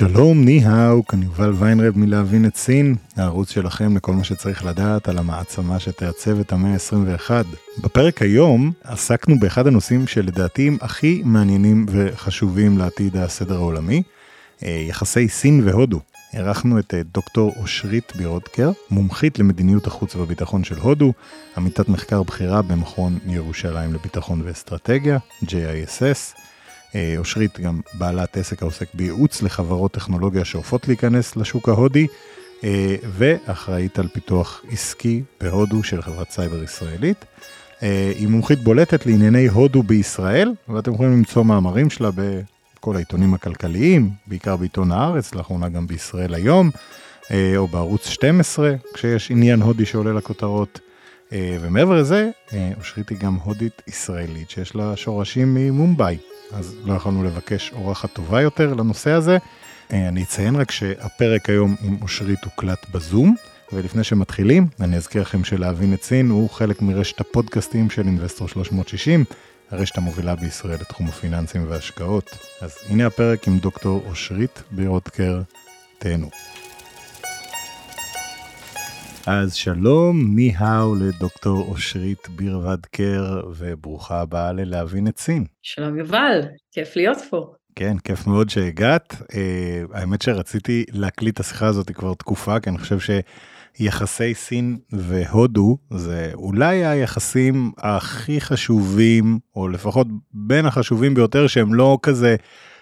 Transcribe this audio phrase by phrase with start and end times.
[0.00, 5.18] שלום, ניהאו, כאן יובל ויינרב מלהבין את סין, הערוץ שלכם לכל מה שצריך לדעת על
[5.18, 7.30] המעצמה שתעצב את המאה ה-21.
[7.82, 14.02] בפרק היום עסקנו באחד הנושאים שלדעתי הם הכי מעניינים וחשובים לעתיד הסדר העולמי,
[14.62, 16.00] אה, יחסי סין והודו.
[16.34, 21.12] אירחנו את אה, דוקטור אושרית בירודקר, מומחית למדיניות החוץ והביטחון של הודו,
[21.56, 26.39] עמיתת מחקר בכירה במכון ירושלים לביטחון ואסטרטגיה, JISS.
[26.94, 32.06] אה, אושרית גם בעלת עסק העוסק בייעוץ לחברות טכנולוגיה שאופות להיכנס לשוק ההודי,
[32.64, 37.24] אה, ואחראית על פיתוח עסקי בהודו של חברת סייבר ישראלית.
[37.82, 44.10] אה, היא מומחית בולטת לענייני הודו בישראל, ואתם יכולים למצוא מאמרים שלה בכל העיתונים הכלכליים,
[44.26, 46.70] בעיקר בעיתון הארץ, לאחרונה גם בישראל היום,
[47.56, 50.80] או בערוץ 12, כשיש עניין הודי שעולה לכותרות.
[51.32, 52.30] ומעבר לזה,
[52.78, 56.16] אושרית היא גם הודית ישראלית שיש לה שורשים ממומבאי.
[56.52, 59.38] אז לא יכולנו לבקש אורחת טובה יותר לנושא הזה.
[59.92, 63.34] אה, אני אציין רק שהפרק היום עם אושרית הוקלט בזום,
[63.72, 69.24] ולפני שמתחילים, אני אזכיר לכם שלהבין את סין הוא חלק מרשת הפודקאסטים של אינבסטור 360,
[69.70, 72.30] הרשת המובילה בישראל לתחום הפיננסים וההשקעות.
[72.60, 75.42] אז הנה הפרק עם דוקטור אושרית בירודקר,
[75.98, 76.30] תהנו.
[79.26, 85.44] אז שלום, ניהאו לדוקטור אושרית בירוודקר, וברוכה הבאה ללהבין את סין.
[85.62, 86.40] שלום יובל,
[86.72, 87.52] כיף להיות פה.
[87.76, 89.12] כן, כיף מאוד שהגעת.
[89.12, 89.36] Uh,
[89.92, 92.98] האמת שרציתי להקליט את השיחה הזאת כבר תקופה, כי אני חושב
[93.76, 101.98] שיחסי סין והודו זה אולי היחסים הכי חשובים, או לפחות בין החשובים ביותר, שהם לא
[102.02, 102.36] כזה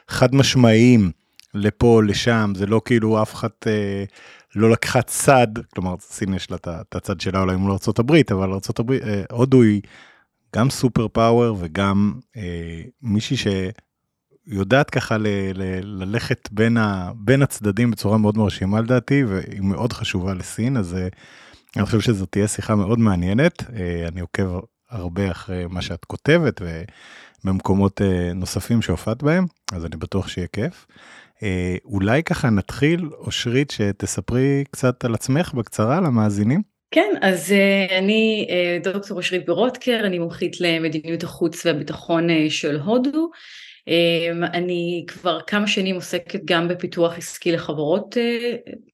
[0.09, 1.11] חד משמעיים
[1.55, 3.49] לפה, לשם, זה לא כאילו אף אחד...
[3.65, 3.69] Uh,
[4.55, 8.93] לא לקחה צד, כלומר סין יש לה את הצד שלה אולי מול ארה"ב, אבל ארה"ב,
[8.93, 9.81] אה, הודו היא
[10.57, 13.37] גם סופר פאוור וגם אה, מישהי
[14.47, 19.93] שיודעת ככה ל, ל, ללכת בין, ה, בין הצדדים בצורה מאוד מרשימה לדעתי, והיא מאוד
[19.93, 21.09] חשובה לסין, אז אה,
[21.77, 24.61] אני חושב שזו תהיה שיחה מאוד מעניינת, אה, אני עוקב
[24.91, 26.63] הרבה אחרי מה שאת כותבת
[27.45, 30.87] ובמקומות אה, נוספים שהופעת בהם, אז אני בטוח שיהיה כיף.
[31.43, 36.63] אה, אולי ככה נתחיל, אושרית, שתספרי קצת על עצמך בקצרה למאזינים.
[36.91, 42.81] כן, אז uh, אני uh, דוקטור אושרית ברודקר, אני מומחית למדיניות החוץ והביטחון uh, של
[42.81, 43.31] הודו.
[44.55, 48.17] אני כבר כמה שנים עוסקת גם בפיתוח עסקי לחברות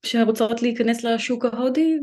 [0.03, 1.97] שרוצות להיכנס לשוק ההודי,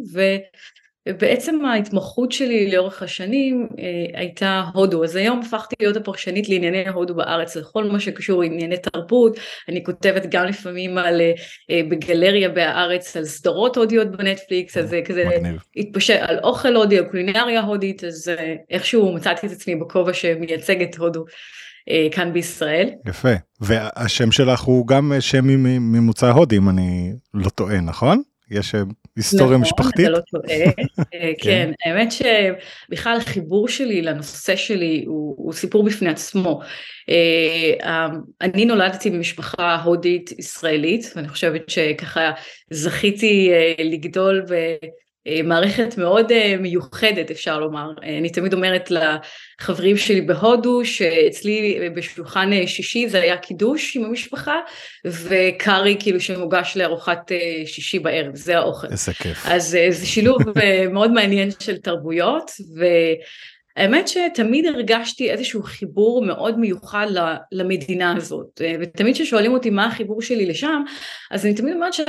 [1.10, 1.12] ו...
[1.22, 7.16] ובעצם ההתמחות שלי לאורך השנים אה, הייתה הודו, אז היום הפכתי להיות הפרשנית לענייני הודו
[7.16, 9.38] בארץ, לכל מה שקשור לענייני תרבות,
[9.70, 11.32] אני כותבת גם לפעמים על, אה,
[11.72, 15.30] אה בגלריה בארץ על סדרות הודיות בנטפליקס, אז זה כזה
[15.78, 20.82] התפשט על אוכל הודי, על קולינריה הודית, אז אה, איכשהו מצאתי את עצמי בכובע שמייצג
[20.82, 21.26] את הודו.
[21.90, 22.90] אה, כאן בישראל.
[23.08, 23.30] יפה,
[23.62, 25.46] והשם שלך הוא גם שם
[25.94, 28.22] ממוצא הודי אם אני לא טועה, נכון?
[28.52, 28.82] יש אה,
[29.16, 30.06] היסטוריה נכון, משפחתית?
[30.10, 30.60] נכון, אתה לא טועה.
[31.14, 31.42] אה, כן.
[31.42, 36.62] כן, האמת שבכלל החיבור שלי לנושא שלי הוא, הוא סיפור בפני עצמו.
[37.10, 38.08] אה,
[38.42, 42.32] אני נולדתי במשפחה הודית ישראלית, ואני חושבת שככה
[42.70, 44.76] זכיתי לגדול ב...
[45.28, 47.92] אה, מערכת מאוד אה, מיוחדת אפשר לומר.
[48.04, 54.60] אה, אני תמיד אומרת לחברים שלי בהודו שאצלי בשולחן שישי זה היה קידוש עם המשפחה
[55.06, 57.32] וקארי כאילו שמוגש לארוחת
[57.66, 58.88] שישי בערב, זה האוכל.
[58.88, 59.46] איזה כיף.
[59.46, 60.38] אז זה שילוב
[60.94, 62.52] מאוד מעניין של תרבויות
[63.78, 67.08] והאמת שתמיד הרגשתי איזשהו חיבור מאוד מיוחד
[67.52, 70.84] למדינה הזאת ותמיד כששואלים אותי מה החיבור שלי לשם
[71.32, 72.04] אז אני תמיד אומרת שה...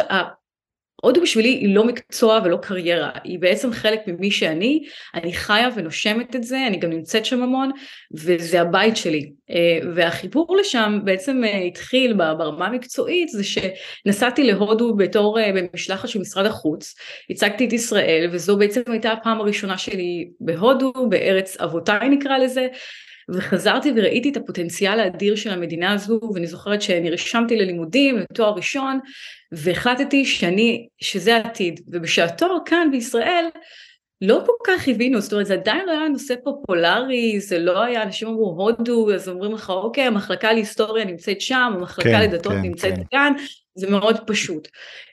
[1.05, 4.85] הודו בשבילי היא לא מקצוע ולא קריירה, היא בעצם חלק ממי שאני,
[5.15, 7.71] אני חיה ונושמת את זה, אני גם נמצאת שם המון,
[8.15, 9.33] וזה הבית שלי.
[9.51, 16.21] אה, והחיבור לשם בעצם אה, התחיל ברמה המקצועית, זה שנסעתי להודו בתור אה, במשלחת של
[16.21, 16.95] משרד החוץ,
[17.31, 22.67] הצגתי את ישראל, וזו בעצם הייתה הפעם הראשונה שלי בהודו, בארץ אבותיי נקרא לזה,
[23.31, 28.99] וחזרתי וראיתי את הפוטנציאל האדיר של המדינה הזו ואני זוכרת שנרשמתי ללימודים לתואר ראשון
[29.53, 33.45] והחלטתי שאני שזה העתיד ובשעתו כאן בישראל
[34.21, 38.03] לא כל כך הבינו זאת אומרת זה עדיין לא היה נושא פופולרי זה לא היה
[38.03, 42.63] אנשים אמרו הודו אז אומרים לך אוקיי המחלקה להיסטוריה נמצאת שם המחלקה כן, לדתות כן,
[42.63, 43.03] נמצאת כן.
[43.11, 43.33] כאן
[43.75, 44.69] זה מאוד פשוט.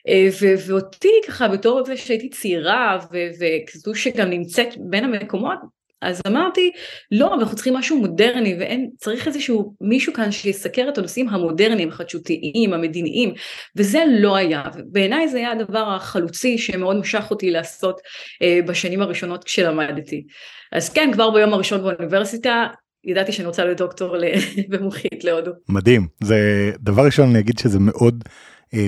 [0.08, 0.28] אה,
[0.66, 5.58] ואותי ככה בתור זה שהייתי צעירה וכזו שגם נמצאת בין המקומות,
[6.02, 6.72] אז אמרתי,
[7.10, 12.72] לא, אנחנו צריכים משהו מודרני, ואין, צריך איזשהו מישהו כאן שיסקר את הנושאים המודרניים, החדשותיים,
[12.72, 13.34] המדיניים,
[13.76, 14.62] וזה לא היה.
[14.92, 18.00] בעיניי זה היה הדבר החלוצי שמאוד משך אותי לעשות
[18.42, 20.24] אה, בשנים הראשונות כשלמדתי.
[20.72, 22.66] אז כן, כבר ביום הראשון באוניברסיטה,
[23.04, 24.16] ידעתי שאני רוצה להיות דוקטור
[24.70, 25.50] במומחית להודו.
[25.68, 28.24] מדהים, זה דבר ראשון אני אגיד שזה מאוד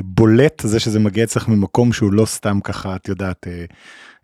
[0.04, 3.64] בולט, זה שזה מגיע אצלך ממקום שהוא לא סתם ככה, את יודעת, אה,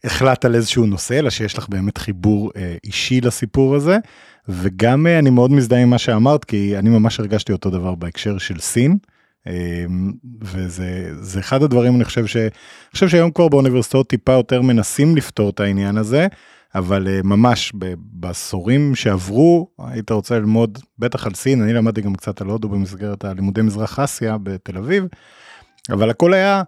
[0.04, 3.98] החלטת על איזשהו נושא, אלא שיש לך באמת חיבור אה, אישי לסיפור הזה,
[4.48, 8.38] וגם אה, אני מאוד מזדהה עם מה שאמרת, כי אני ממש הרגשתי אותו דבר בהקשר
[8.38, 8.98] של סין.
[9.46, 9.84] אה,
[10.42, 12.36] וזה אחד הדברים אני חושב ש...
[12.36, 12.50] אני
[12.92, 16.26] חושב שהיום כבר באוניברסיטאות טיפה יותר מנסים לפתור את העניין הזה,
[16.74, 22.46] אבל ממש בעשורים שעברו היית רוצה ללמוד בטח על סין, אני למדתי גם קצת על
[22.46, 25.04] הודו במסגרת הלימודי מזרח אסיה בתל אביב,
[25.90, 26.62] אבל הכל היה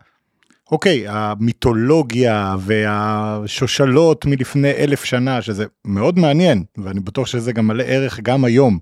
[0.72, 8.20] אוקיי, המיתולוגיה והשושלות מלפני אלף שנה, שזה מאוד מעניין, ואני בטוח שזה גם מלא ערך
[8.20, 8.78] גם היום,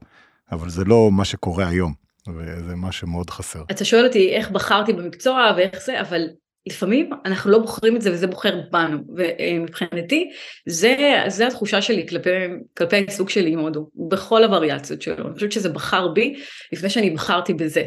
[0.53, 1.93] אבל זה לא מה שקורה היום,
[2.37, 3.63] וזה מה שמאוד חסר.
[3.71, 6.23] אתה שואל אותי איך בחרתי במקצוע ואיך זה, אבל
[6.67, 10.31] לפעמים אנחנו לא בוחרים את זה וזה בוחר בנו, ומבחינתי
[10.67, 12.31] זה, זה התחושה שלי כלפי,
[12.77, 16.35] כלפי העיסוק שלי עם הודו, בכל הווריאציות שלו, אני חושבת שזה בחר בי
[16.73, 17.83] לפני שאני בחרתי בזה.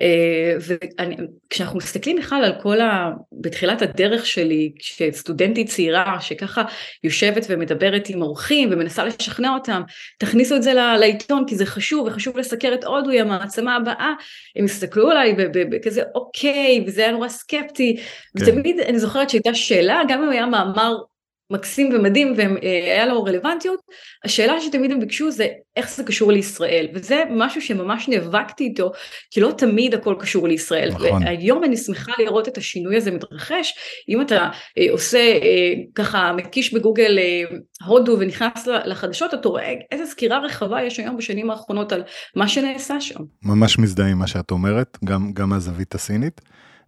[0.00, 3.10] אה, וכשאנחנו מסתכלים בכלל על כל ה...
[3.32, 6.62] בתחילת הדרך שלי, כשסטודנטית צעירה שככה
[7.04, 9.82] יושבת ומדברת עם אורחים ומנסה לשכנע אותם,
[10.18, 14.12] תכניסו את זה לעיתון כי זה חשוב וחשוב לסקר את הודו, היא המעצמה הבאה,
[14.56, 18.02] הם הסתכלו עליי בכזה אוקיי, וזה היה נורא סקפטי, כן.
[18.42, 20.94] ותמיד אני זוכרת שהייתה שאלה, גם אם היה מאמר
[21.52, 23.80] מקסים ומדהים והיה לו רלוונטיות,
[24.24, 25.46] השאלה שתמיד הם ביקשו זה
[25.76, 28.92] איך זה קשור לישראל, וזה משהו שממש נאבקתי איתו,
[29.30, 31.22] כי לא תמיד הכל קשור לישראל, נכון.
[31.22, 33.74] והיום אני שמחה לראות את השינוי הזה מתרחש,
[34.08, 37.56] אם אתה אה, עושה אה, ככה מקיש בגוגל אה,
[37.86, 42.02] הודו ונכנס לחדשות, אתה רואה איזה סקירה רחבה יש היום בשנים האחרונות על
[42.36, 43.20] מה שנעשה שם.
[43.42, 46.40] ממש מזדהה עם מה שאת אומרת, גם, גם מהזווית הסינית.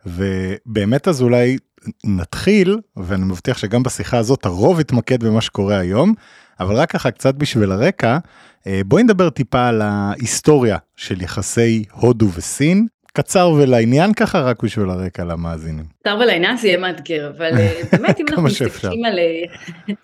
[0.06, 1.56] ובאמת אז אולי
[2.04, 6.14] נתחיל, ואני מבטיח שגם בשיחה הזאת הרוב יתמקד במה שקורה היום,
[6.60, 8.18] אבל רק ככה קצת בשביל הרקע,
[8.66, 14.90] אה, בואי נדבר טיפה על ההיסטוריה של יחסי הודו וסין, קצר ולעניין ככה רק בשביל
[14.90, 15.84] הרקע למאזינים.
[16.00, 19.94] קצר ולעניין זה יהיה מאתגר, אבל אה, באמת אם אנחנו מסתכלים על אה,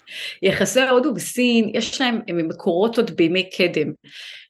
[0.49, 3.93] יחסי הודו וסין, יש להם מקורות עוד בימי קדם.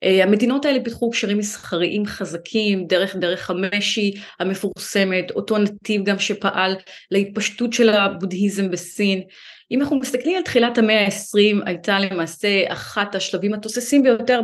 [0.04, 6.76] אה, המדינות האלה פיתחו קשרים מסחריים חזקים דרך דרך המשי המפורסמת, אותו נתיב גם שפעל
[7.10, 9.22] להתפשטות של הבודהיזם בסין.
[9.70, 14.40] אם אנחנו מסתכלים על תחילת המאה ה-20 הייתה למעשה אחת השלבים התוססים ביותר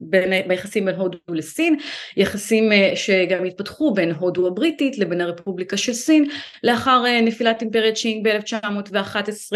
[0.00, 1.76] בין, ביחסים בין הודו לסין,
[2.16, 6.30] יחסים אה, שגם התפתחו בין הודו הבריטית לבין הרפובליקה של סין
[6.62, 9.52] לאחר אה, נפילת אימפריית צ'ינג ב-1911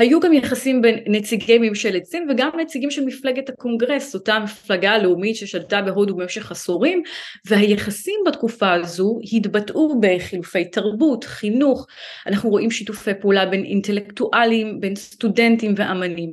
[0.00, 5.36] היו גם יחסים בין נציגי ממשלת סין וגם נציגים של מפלגת הקונגרס, אותה מפלגה לאומית
[5.36, 7.02] ששלטה בהודו במשך עשורים,
[7.46, 11.86] והיחסים בתקופה הזו התבטאו בחילופי תרבות, חינוך,
[12.26, 16.32] אנחנו רואים שיתופי פעולה בין אינטלקטואלים, בין סטודנטים ואמנים.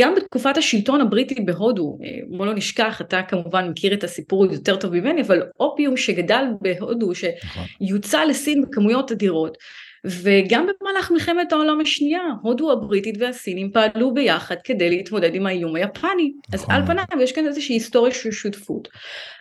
[0.00, 4.76] גם בתקופת השלטון הבריטי בהודו, אה, בוא לא נשכח, אתה כמובן מכיר את הסיפור יותר
[4.76, 7.64] טוב ממני, אבל אופיום שגדל בהודו, נכון.
[7.86, 9.56] שיוצא לסין בכמויות אדירות.
[10.04, 16.32] וגם במהלך מלחמת העולם השנייה, הודו הבריטית והסינים פעלו ביחד כדי להתמודד עם האיום היפני.
[16.52, 17.04] אז על נכון.
[17.04, 18.88] פניו יש כאן איזושהי היסטוריה של שותפות.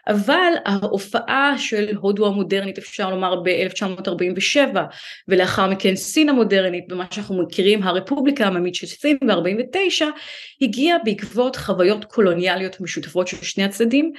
[0.07, 4.77] אבל ההופעה של הודו המודרנית אפשר לומר ב-1947
[5.27, 10.05] ולאחר מכן סין המודרנית במה שאנחנו מכירים הרפובליקה העממית של סין ב-49
[10.61, 14.11] הגיעה בעקבות חוויות קולוניאליות משותפות של שני הצדדים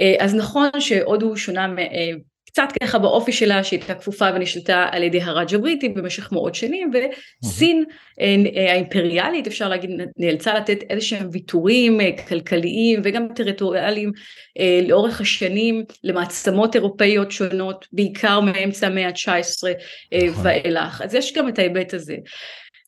[0.00, 2.10] אה, אז נכון שהודו שונה אה,
[2.52, 6.90] קצת ככה באופי שלה שהייתה כפופה ונשלטה על ידי הראג' הבריטי במשך מאות שנים
[7.42, 7.84] וסין
[8.20, 14.12] אה, האימפריאלית אפשר להגיד נאלצה לתת איזה שהם ויתורים אה, כלכליים וגם טריטוריאליים
[14.58, 19.68] אה, לאורך השנים למעצמות אירופאיות שונות בעיקר מאמצע המאה ה-19
[20.28, 20.46] נכון.
[20.46, 21.02] ואילך.
[21.02, 22.16] אז יש גם את ההיבט הזה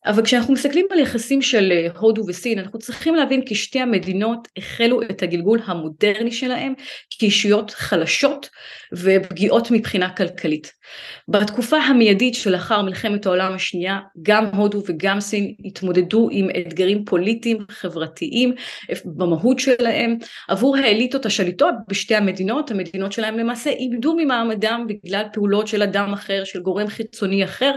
[0.07, 4.49] אבל כשאנחנו מסתכלים על יחסים של אה, הודו וסין אנחנו צריכים להבין כי שתי המדינות
[4.57, 6.75] החלו את הגלגול המודרני שלהם
[7.19, 8.49] כאישויות חלשות
[8.93, 10.73] ופגיעות מבחינה כלכלית.
[11.29, 18.55] בתקופה המיידית שלאחר מלחמת העולם השנייה גם הודו וגם סין התמודדו עם אתגרים פוליטיים חברתיים
[19.05, 20.17] במהות שלהם
[20.49, 26.45] עבור האליטות השליטות בשתי המדינות המדינות שלהם למעשה איבדו ממעמדם בגלל פעולות של אדם אחר
[26.45, 27.73] של גורם חיצוני אחר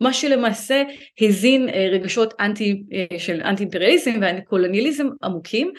[0.00, 0.82] מה שלמעשה
[1.20, 2.82] הזין רגשות אנטי,
[3.18, 5.72] של אנטי אימפריאליזם ואנטי קולוניאליזם עמוקים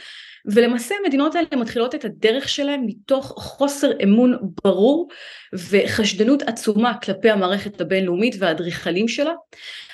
[0.45, 5.09] ולמעשה המדינות האלה מתחילות את הדרך שלהן מתוך חוסר אמון ברור
[5.53, 9.33] וחשדנות עצומה כלפי המערכת הבינלאומית והאדריכלים שלה.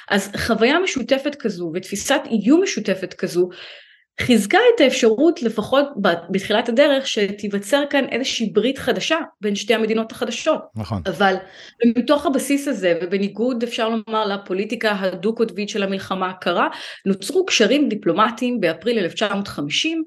[0.10, 3.50] אז חוויה משותפת כזו ותפיסת איום משותפת כזו
[4.22, 5.86] חיזקה את האפשרות לפחות
[6.30, 10.62] בתחילת הדרך שתיווצר כאן איזושהי ברית חדשה בין שתי המדינות החדשות.
[10.76, 11.02] נכון.
[11.06, 11.36] אבל
[11.86, 16.68] מתוך הבסיס הזה ובניגוד אפשר לומר לפוליטיקה הדו קוטבית של המלחמה הקרה
[17.06, 20.04] נוצרו קשרים דיפלומטיים באפריל 1950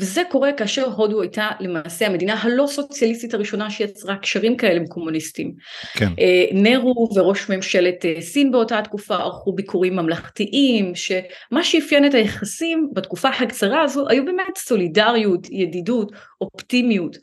[0.00, 5.52] וזה קורה כאשר הודו הייתה למעשה המדינה הלא סוציאליסטית הראשונה שיצרה קשרים כאלה עם קומוניסטים.
[5.94, 6.08] כן.
[6.18, 12.90] אה, נרו וראש ממשלת אה, סין באותה תקופה ערכו ביקורים ממלכתיים, שמה שאפיין את היחסים
[12.92, 17.16] בתקופה הקצרה הזו היו באמת סולידריות, ידידות, אופטימיות.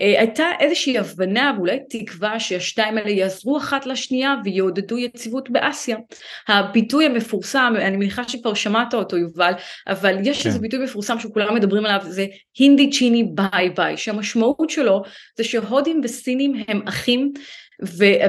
[0.00, 5.96] אה, הייתה איזושהי הבנה ואולי תקווה שהשתיים האלה יעזרו אחת לשנייה ויעודדו יציבות באסיה.
[6.48, 9.52] הביטוי המפורסם, אני מניחה שכבר שמעת אותו יובל,
[9.88, 10.48] אבל יש כן.
[10.48, 12.26] איזה ביטוי מפורסם שכולם מדברים עליו, זה
[12.58, 15.02] הינדי צ'יני ביי ביי, שהמשמעות שלו
[15.36, 17.32] זה שהודים וסינים הם אחים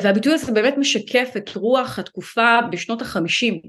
[0.01, 3.59] והביטוי הזה באמת משקף את רוח התקופה בשנות החמישים.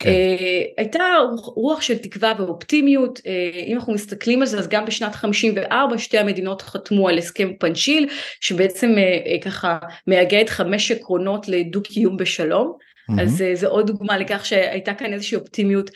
[0.00, 0.10] כן.
[0.10, 1.04] Uh, הייתה
[1.44, 3.22] רוח של תקווה ואופטימיות, uh,
[3.66, 8.08] אם אנחנו מסתכלים על זה אז גם בשנת 54 שתי המדינות חתמו על הסכם פנצ'יל
[8.40, 12.76] שבעצם uh, ככה מאגד חמש עקרונות לדו קיום בשלום,
[13.10, 13.22] mm-hmm.
[13.22, 15.90] אז זה עוד דוגמה לכך שהייתה כאן איזושהי אופטימיות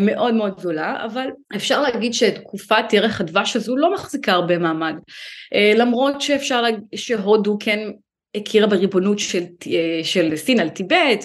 [0.00, 1.26] מאוד מאוד גדולה, אבל
[1.56, 4.94] אפשר להגיד שתקופת ירח הדבש הזו לא מחזיקה הרבה מעמד,
[5.74, 7.78] למרות שאפשר להגיד שהודו כן
[8.34, 9.42] הכירה בריבונות של,
[10.02, 11.24] של סין על טיבט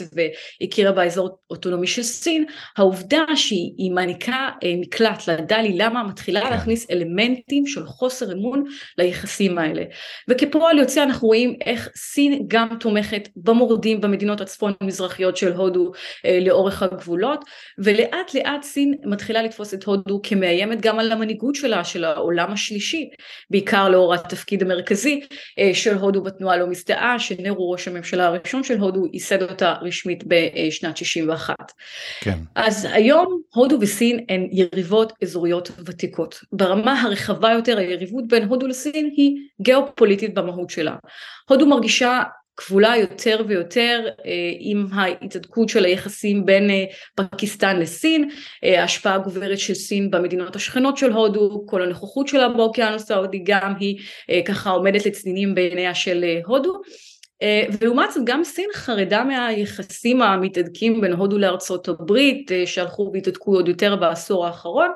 [0.61, 2.45] והכירה באזור אוטונומי של סין,
[2.77, 6.49] העובדה שהיא מעניקה אה, מקלט לדלי למה מתחילה כן.
[6.49, 8.63] להכניס אלמנטים של חוסר אמון
[8.97, 9.83] ליחסים האלה.
[10.27, 15.91] וכפועל יוצא אנחנו רואים איך סין גם תומכת במורדים במדינות הצפון המזרחיות של הודו
[16.25, 17.45] אה, לאורך הגבולות,
[17.77, 23.09] ולאט לאט סין מתחילה לתפוס את הודו כמאיימת גם על המנהיגות שלה, של העולם השלישי,
[23.49, 25.19] בעיקר לאור התפקיד המרכזי
[25.59, 26.96] אה, של הודו בתנועה לא מסתערת.
[26.97, 31.55] הודעה שנרו ראש הממשלה הראשון של הודו ייסד אותה רשמית בשנת 61.
[32.21, 32.39] כן.
[32.55, 36.39] אז היום הודו וסין הן יריבות אזוריות ותיקות.
[36.51, 40.95] ברמה הרחבה יותר היריבות בין הודו לסין היא גיאופוליטית במהות שלה.
[41.49, 42.23] הודו מרגישה
[42.57, 46.83] כבולה יותר ויותר אה, עם ההתעדכות של היחסים בין אה,
[47.15, 48.29] פקיסטן לסין,
[48.63, 53.73] אה, ההשפעה הגוברת של סין במדינות השכנות של הודו, כל הנוכחות שלה באוקיינוס ההודי גם
[53.79, 53.97] היא
[54.45, 56.81] ככה עומדת לצנינים בעיניה של הודו.
[57.79, 63.95] ולעומת זאת גם סין חרדה מהיחסים המתהדקים בין הודו לארצות הברית שהלכו והתהדקו עוד יותר
[63.95, 64.89] בעשור האחרון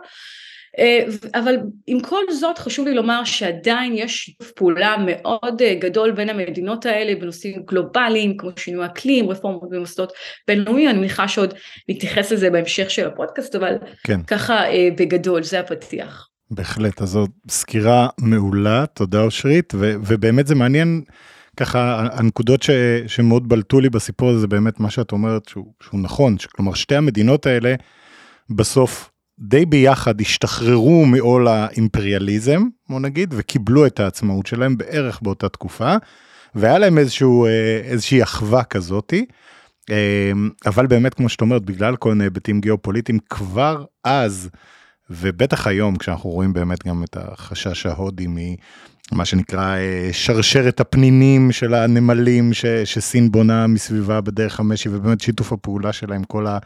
[1.34, 6.30] אבל עם כל זאת חשוב לי לומר שעדיין יש שיתוף פעולה מאוד אה, גדול בין
[6.30, 10.14] המדינות האלה בנושאים גלובליים כמו שינוי אקלים, רפורמות במוסדות
[10.48, 11.54] בינלאומיים, אני מניחה שעוד
[11.90, 14.24] נתייחס לזה בהמשך של הפודקאסט, אבל כן.
[14.24, 16.28] ככה אה, בגדול זה הפתיח.
[16.52, 21.02] בהחלט, אז זאת סקירה מעולה, תודה אושרית, ו- ובאמת זה מעניין.
[21.58, 22.70] ככה הנקודות ש,
[23.08, 26.96] שמאוד בלטו לי בסיפור הזה זה באמת מה שאת אומרת שהוא, שהוא נכון, כלומר שתי
[26.96, 27.76] המדינות האלה
[28.50, 29.11] בסוף
[29.42, 35.96] די ביחד השתחררו מעול האימפריאליזם, בוא נגיד, וקיבלו את העצמאות שלהם בערך באותה תקופה,
[36.56, 39.26] והיה להם איזשהו, אה, איזושהי אחווה כזאתי.
[39.90, 40.32] אה,
[40.66, 44.50] אבל באמת, כמו שאת אומרת, בגלל כל מיני היבטים גיאופוליטיים, כבר אז,
[45.10, 51.74] ובטח היום, כשאנחנו רואים באמת גם את החשש ההודי ממה שנקרא אה, שרשרת הפנינים של
[51.74, 56.58] הנמלים ש, שסין בונה מסביבה בדרך המשי, ובאמת שיתוף הפעולה שלה עם כל ה...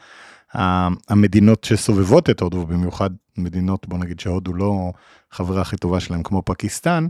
[1.09, 4.91] המדינות שסובבות את הודו, במיוחד מדינות, בוא נגיד שהודו לא
[5.31, 7.07] חברה הכי טובה שלהם כמו פקיסטן,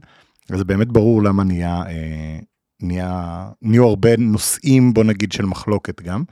[0.50, 2.40] אז באמת ברור למה נהיה, אה,
[2.82, 6.24] נהיה, נהיו הרבה נושאים, בוא נגיד, של מחלוקת גם.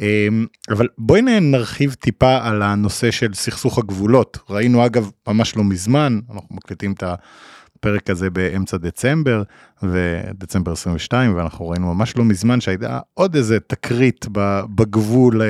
[0.00, 0.28] אה,
[0.70, 4.38] אבל בואי נרחיב טיפה על הנושא של סכסוך הגבולות.
[4.50, 9.42] ראינו אגב ממש לא מזמן, אנחנו מקליטים את הפרק הזה באמצע דצמבר,
[9.82, 14.26] ודצמבר 22, ואנחנו ראינו ממש לא מזמן שהייתה עוד איזה תקרית
[14.74, 15.42] בגבול.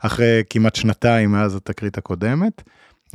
[0.00, 2.62] אחרי כמעט שנתיים מאז התקרית הקודמת.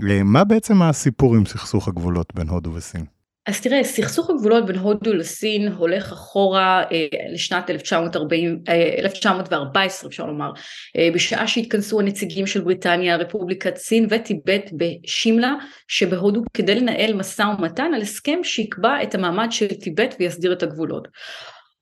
[0.09, 3.05] אה, מה בעצם הסיפור עם סכסוך הגבולות בין הודו וסין?
[3.45, 10.25] אז תראה, סכסוך הגבולות בין הודו לסין הולך אחורה אה, לשנת 1940, אה, 1914 אפשר
[10.25, 10.51] לומר,
[10.97, 15.53] אה, בשעה שהתכנסו הנציגים של בריטניה, רפובליקת סין וטיבט בשימלה
[15.87, 21.07] שבהודו כדי לנהל משא ומתן על הסכם שיקבע את המעמד של טיבט ויסדיר את הגבולות.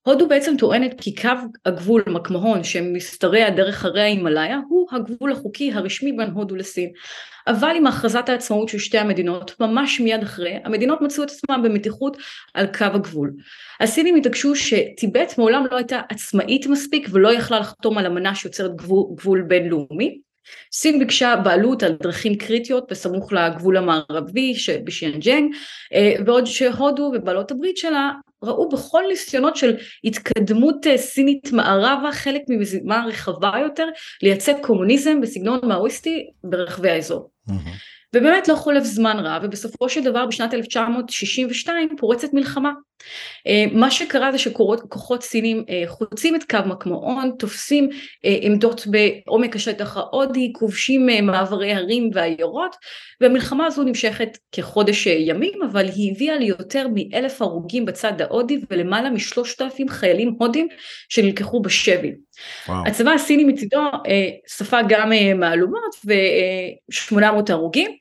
[0.04, 1.30] הודו בעצם טוענת כי קו
[1.66, 6.92] הגבול מקמהון שמשתרע דרך הרי ההימאליה הוא הגבול החוקי הרשמי בין הודו לסין.
[7.48, 12.18] אבל עם הכרזת העצמאות של שתי המדינות, ממש מיד אחרי, המדינות מצאו את עצמן במתיחות
[12.54, 13.32] על קו הגבול.
[13.80, 19.06] הסינים התעקשו שטיבט מעולם לא הייתה עצמאית מספיק ולא יכלה לחתום על אמנה שיוצרת גבול,
[19.16, 20.20] גבול בינלאומי.
[20.74, 24.54] סין ביקשה בעלות על דרכים קריטיות בסמוך לגבול המערבי
[24.84, 25.54] בשיאנג'נג
[25.94, 28.12] אה, בעוד שהודו ובעלות הברית שלה
[28.44, 33.88] ראו בכל ניסיונות של התקדמות אה, סינית מערבה חלק ממזימה רחבה יותר
[34.24, 37.32] לייצג קומוניזם בסגנון מאואיסטי ברחבי האזור.
[37.50, 37.54] Mm-hmm.
[38.16, 42.72] ובאמת לא חולף זמן רב ובסופו של דבר בשנת 1962 פורצת מלחמה.
[43.48, 47.90] אה, מה שקרה זה שכוחות סינים אה, חוצים את קו מקמעון, תופסים
[48.26, 52.76] אה, עמדות בעומק השטח ההודי, כובשים מעברי הרים ועיירות
[53.22, 59.62] והמלחמה הזו נמשכת כחודש ימים אבל היא הביאה ליותר מאלף הרוגים בצד ההודי ולמעלה משלושת
[59.62, 60.68] אלפים חיילים הודים
[61.10, 62.12] שנלקחו בשבי.
[62.68, 62.88] וואו.
[62.88, 63.82] הצבא הסיני מצידו
[64.48, 68.01] ספג גם מהלומות ו-800 הרוגים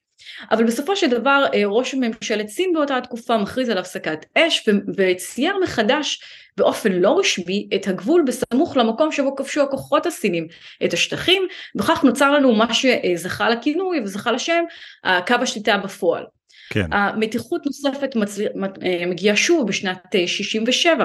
[0.50, 5.54] אבל בסופו של דבר אה, ראש ממשלת סין באותה תקופה מכריז על הפסקת אש וצייר
[5.62, 6.20] מחדש
[6.56, 10.46] באופן לא רשמי את הגבול בסמוך למקום שבו כבשו הכוחות הסינים
[10.84, 11.42] את השטחים
[11.76, 14.64] וכך נוצר לנו מה שזכה לכינוי וזכה לשם
[15.26, 16.24] קו השליטה בפועל.
[16.70, 16.86] כן.
[16.92, 18.46] המתיחות נוספת מצל...
[18.82, 21.04] אה, מגיעה שוב בשנת 67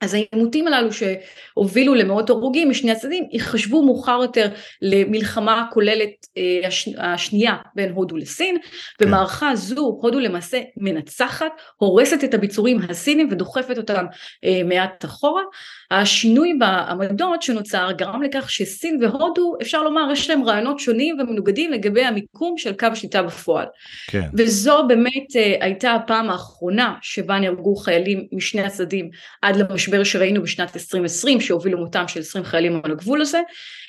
[0.00, 4.48] אז העימותים הללו שהובילו למאות הרוגים משני הצדדים ייחשבו מאוחר יותר
[4.82, 8.58] למלחמה כוללת אה, השנייה בין הודו לסין.
[8.98, 9.06] כן.
[9.06, 14.04] במערכה זו הודו למעשה מנצחת, הורסת את הביצורים הסינים ודוחפת אותם
[14.44, 15.42] אה, מעט אחורה.
[15.90, 22.04] השינוי בעמדות שנוצר גרם לכך שסין והודו אפשר לומר יש להם רעיונות שונים ומנוגדים לגבי
[22.04, 23.66] המיקום של קו השליטה בפועל.
[24.08, 24.28] כן.
[24.34, 29.10] וזו באמת אה, הייתה הפעם האחרונה שבה נהרגו חיילים משני הצדדים
[29.42, 33.40] עד למשבר המשבר שראינו בשנת 2020 שהובילו מותם של 20 חיילים על הגבול הזה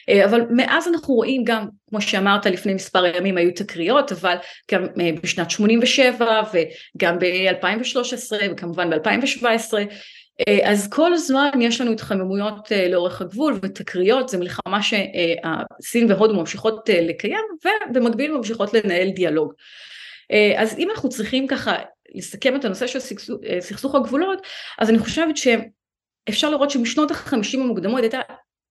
[0.10, 4.36] אה, אבל מאז אנחנו רואים גם כמו שאמרת לפני מספר ימים היו תקריות אבל
[4.72, 9.74] גם אה, בשנת 87 וגם ב-2013 וכמובן ב-2017
[10.48, 16.89] אה, אז כל הזמן יש לנו התחממויות לאורך הגבול ותקריות, זה מלחמה שסין והודו ממשיכות
[16.94, 17.46] לקיים
[17.89, 19.53] ובמקביל ממשיכות לנהל דיאלוג.
[20.58, 21.75] אז אם אנחנו צריכים ככה
[22.15, 23.00] לסכם את הנושא של
[23.60, 24.41] סכסוך הגבולות,
[24.79, 25.48] אז אני חושבת ש...
[26.29, 28.19] אפשר לראות שמשנות החמישים המוקדמות הייתה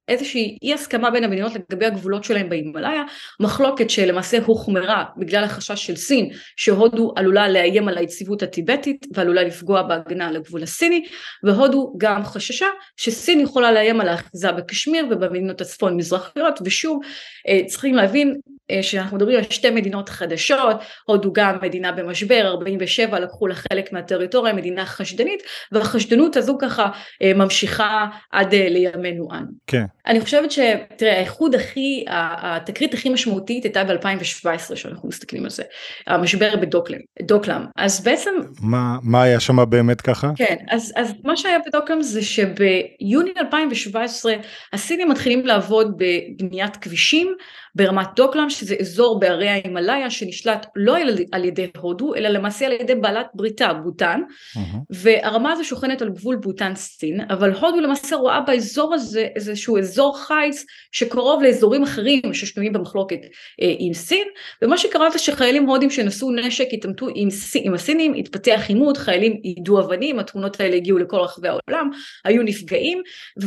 [0.08, 3.02] איזושהי אי הסכמה בין המדינות לגבי הגבולות שלהם בהימאליה,
[3.40, 9.82] מחלוקת שלמעשה הוחמרה בגלל החשש של סין שהודו עלולה לאיים על היציבות הטיבטית ועלולה לפגוע
[9.82, 11.04] בהגנה על הגבול הסיני
[11.42, 12.66] והודו גם חששה
[12.96, 17.00] שסין יכולה לאיים על האחיזה בקשמיר ובמדינות הצפון מזרחיות ושוב
[17.48, 18.40] אה, צריכים להבין
[18.70, 23.92] אה, שאנחנו מדברים על שתי מדינות חדשות, הודו גם מדינה במשבר, 47 לקחו לה חלק
[23.92, 25.42] מהטריטוריה, מדינה חשדנית,
[25.72, 26.88] והחשדנות הזו ככה
[27.22, 29.46] אה, ממשיכה עד לימינו אנו.
[29.66, 29.84] כן.
[30.08, 35.62] אני חושבת שתראה האיחוד הכי, התקרית הכי משמעותית הייתה ב-2017 שאנחנו מסתכלים על זה,
[36.06, 38.30] המשבר בדוקלם, דוקלם, אז בעצם...
[38.60, 40.30] מה, מה היה שם באמת ככה?
[40.36, 44.32] כן, אז, אז מה שהיה בדוקלם זה שביוני 2017
[44.72, 47.34] הסינים מתחילים לעבוד בבניית כבישים
[47.78, 50.96] ברמת דוקלם שזה אזור בערי ההימאליה שנשלט לא
[51.32, 54.76] על ידי הודו אלא למעשה על ידי בעלת בריתה בוטן mm-hmm.
[54.90, 60.18] והרמה הזו שוכנת על גבול בוטן סין אבל הודו למעשה רואה באזור הזה איזשהו אזור
[60.18, 63.20] חיץ שקרוב לאזורים אחרים ששנויים במחלוקת
[63.62, 64.26] אה, עם סין
[64.62, 69.80] ומה שקרה זה שחיילים הודים שנשאו נשק התעמתו עם, עם הסינים התפתח עימות חיילים יידו
[69.80, 71.90] אבנים התמונות האלה הגיעו לכל רחבי העולם
[72.24, 73.02] היו נפגעים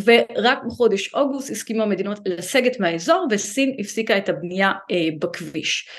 [0.06, 5.90] ורק בחודש אוגוסט הסכימו המדינות לסגת מהאזור וסין הפסיקה את הבנייה אה, בכביש.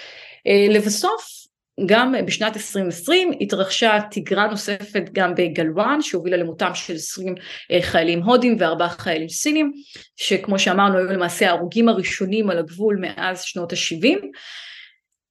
[0.46, 1.42] אה, לבסוף
[1.86, 7.34] גם בשנת 2020 התרחשה תגרה נוספת גם בגלוואן שהובילה למותם של 20
[7.70, 9.72] אה, חיילים הודים וארבעה חיילים סינים
[10.16, 14.26] שכמו שאמרנו היו למעשה ההרוגים הראשונים על הגבול מאז שנות ה-70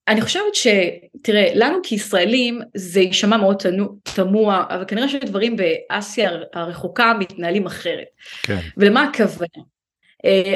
[0.07, 3.63] אני חושבת שתראה לנו כישראלים זה יישמע מאוד
[4.15, 8.07] תמוה אבל כנראה שדברים באסיה הרחוקה מתנהלים אחרת
[8.43, 8.59] כן.
[8.77, 9.63] ולמה הכוונה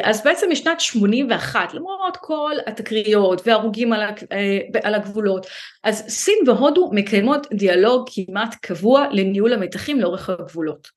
[0.04, 4.02] אז בעצם משנת 81 למרות כל התקריות והרוגים על,
[4.32, 5.48] אה, על הגבולות
[5.86, 10.88] אז סין והודו מקיימות דיאלוג כמעט קבוע לניהול המתחים לאורך הגבולות.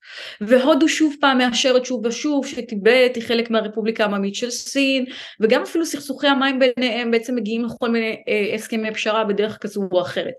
[0.41, 5.05] והודו שוב פעם מאשרת שוב ושוב שטיבט היא חלק מהרפובליקה העממית של סין
[5.39, 10.01] וגם אפילו סכסוכי המים ביניהם בעצם מגיעים לכל מיני אה, הסכמי פשרה בדרך כזו או
[10.01, 10.33] אחרת.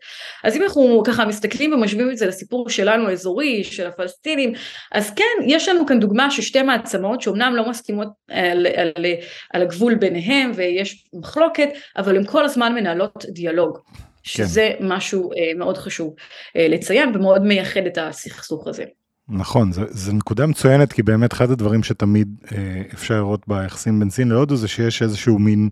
[0.45, 4.53] אז אם אנחנו ככה מסתכלים ומשווים את זה לסיפור שלנו האזורי של הפלסטינים
[4.93, 9.05] אז כן יש לנו כאן דוגמה של שתי מעצמות שאומנם לא מסכימות על, על,
[9.53, 13.79] על הגבול ביניהם ויש מחלוקת, אבל הן כל הזמן מנהלות דיאלוג.
[14.23, 14.85] שזה כן.
[14.89, 16.15] משהו אה, מאוד חשוב
[16.57, 18.85] אה, לציין ומאוד מייחד את הסכסוך הזה.
[19.29, 24.29] נכון, זו נקודה מצוינת, כי באמת אחד הדברים שתמיד אה, אפשר לראות ביחסים בין סין
[24.29, 25.69] להודו זה שיש איזשהו מין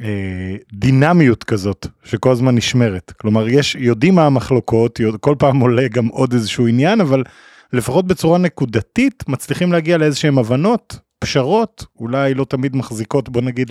[0.00, 3.12] אה, דינמיות כזאת שכל הזמן נשמרת.
[3.20, 7.24] כלומר, יש, יודעים מה המחלוקות, יודע, כל פעם עולה גם עוד איזשהו עניין, אבל
[7.72, 13.70] לפחות בצורה נקודתית מצליחים להגיע לאיזשהם הבנות, פשרות, אולי לא תמיד מחזיקות, בוא נגיד,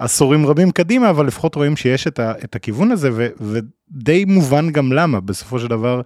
[0.00, 4.70] לעשורים רבים קדימה, אבל לפחות רואים שיש את, ה, את הכיוון הזה, ו, ודי מובן
[4.72, 6.00] גם למה, בסופו של דבר.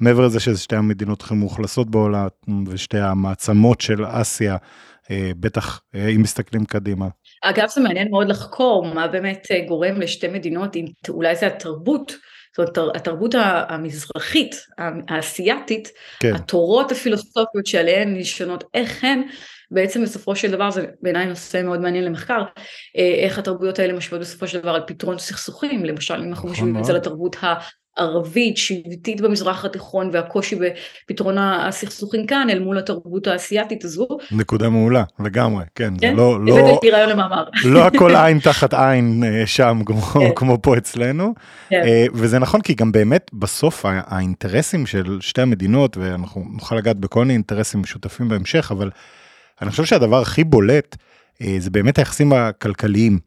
[0.00, 2.26] מעבר לזה שזה שתי המדינות הכי מאוכלסות בעולם
[2.66, 4.56] ושתי המעצמות של אסיה,
[5.10, 7.08] אה, בטח אה, אם מסתכלים קדימה.
[7.42, 12.16] אגב זה מעניין מאוד לחקור מה באמת אה, גורם לשתי מדינות, אם אולי זה התרבות,
[12.56, 13.34] זאת אומרת התרבות
[13.68, 14.56] המזרחית,
[15.08, 15.88] האסייתית,
[16.20, 16.34] כן.
[16.34, 19.22] התורות הפילוסופיות שעליהן נשענות, איך הן
[19.70, 22.42] בעצם בסופו של דבר זה בעיניי נושא מאוד מעניין למחקר,
[22.94, 26.78] איך התרבויות האלה משפיעות בסופו של דבר על פתרון סכסוכים, למשל אם אנחנו נכון משווים
[26.78, 27.36] את זה לתרבות
[27.96, 34.08] ערבית, שבטית במזרח התיכון והקושי בפתרון הסכסוכים כאן אל מול התרבות האסייתית הזו.
[34.30, 35.94] נקודה מעולה, לגמרי, כן.
[36.00, 36.16] כן?
[36.16, 37.44] לא, לא, הבאתי רעיון למאמר.
[37.64, 40.30] לא הכל עין תחת עין אה, שם כמו, כן.
[40.36, 41.34] כמו פה אצלנו.
[41.68, 41.82] כן.
[41.86, 47.20] אה, וזה נכון כי גם באמת בסוף האינטרסים של שתי המדינות, ואנחנו נוכל לגעת בכל
[47.20, 48.90] מיני אינטרסים משותפים בהמשך, אבל
[49.62, 50.96] אני חושב שהדבר הכי בולט
[51.42, 53.18] אה, זה באמת היחסים הכלכליים.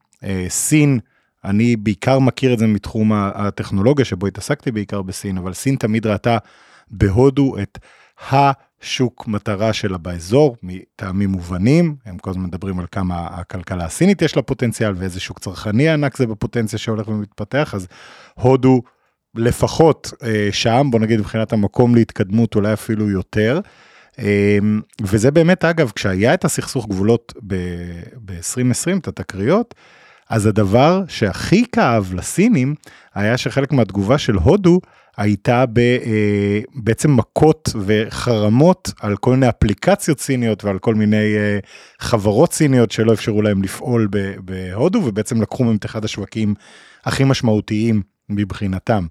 [0.50, 1.00] סין,
[1.46, 6.38] אני בעיקר מכיר את זה מתחום הטכנולוגיה שבו התעסקתי בעיקר בסין, אבל סין תמיד ראתה
[6.92, 7.78] בהודו את
[8.32, 14.36] השוק מטרה שלה באזור, מטעמים מובנים, הם כל הזמן מדברים על כמה הכלכלה הסינית יש
[14.36, 17.88] לה פוטנציאל ואיזה שוק צרכני ענק זה בפוטנציה שהולך ומתפתח, אז
[18.34, 18.82] הודו
[19.36, 23.60] לפחות אה, שם, בוא נגיד מבחינת המקום להתקדמות אולי אפילו יותר.
[24.20, 24.58] אה,
[25.02, 29.76] וזה באמת אגב כשהיה את הסכסוך גבולות ב-2020 את התקריות
[30.30, 32.76] אז הדבר שהכי כאב לסינים
[33.16, 34.80] היה שחלק מהתגובה של הודו
[35.18, 41.60] הייתה ב, אה, בעצם מכות וחרמות על כל מיני אפליקציות סיניות ועל כל מיני אה,
[42.00, 44.08] חברות סיניות שלא אפשרו להם לפעול
[44.40, 46.54] בהודו ובעצם לקחו מהם את אחד השווקים
[47.06, 49.06] הכי משמעותיים מבחינתם.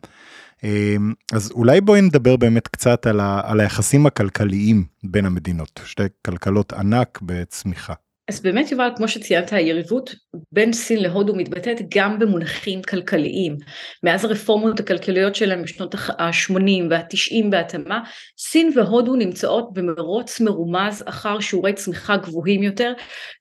[0.64, 0.96] אה,
[1.32, 6.72] אז אולי בואי נדבר באמת קצת על, ה, על היחסים הכלכליים בין המדינות, שתי כלכלות
[6.72, 7.94] ענק בצמיחה.
[8.28, 10.14] אז באמת יובל, כמו שציינת, היריבות
[10.52, 13.56] בין סין להודו מתבטאת גם במונחים כלכליים.
[14.02, 16.60] מאז הרפורמות הכלכליות שלהם בשנות ה-80
[16.90, 18.00] וה-90 בהתאמה,
[18.38, 22.92] סין והודו נמצאות במרוץ מרומז אחר שיעורי צמיחה גבוהים יותר,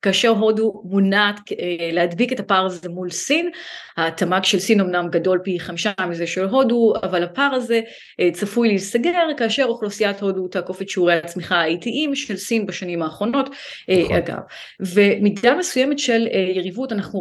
[0.02, 3.50] כאשר הודו מונעת אה, להדביק את הפער הזה מול סין.
[3.98, 7.82] התמ"ג של סין אמנם גדול פי חמישה מזה של הודו, אבל הפער הזה
[8.20, 13.50] אה, צפוי להיסגר כאשר אוכלוסיית הודו תעקוף את שיעורי הצמיחה האיטיים של סין בשנים האחרונות.
[13.90, 14.16] אה, נכון.
[14.16, 14.40] אגב.
[14.80, 17.20] ומידה מסוימת של אה, יריבות אנחנו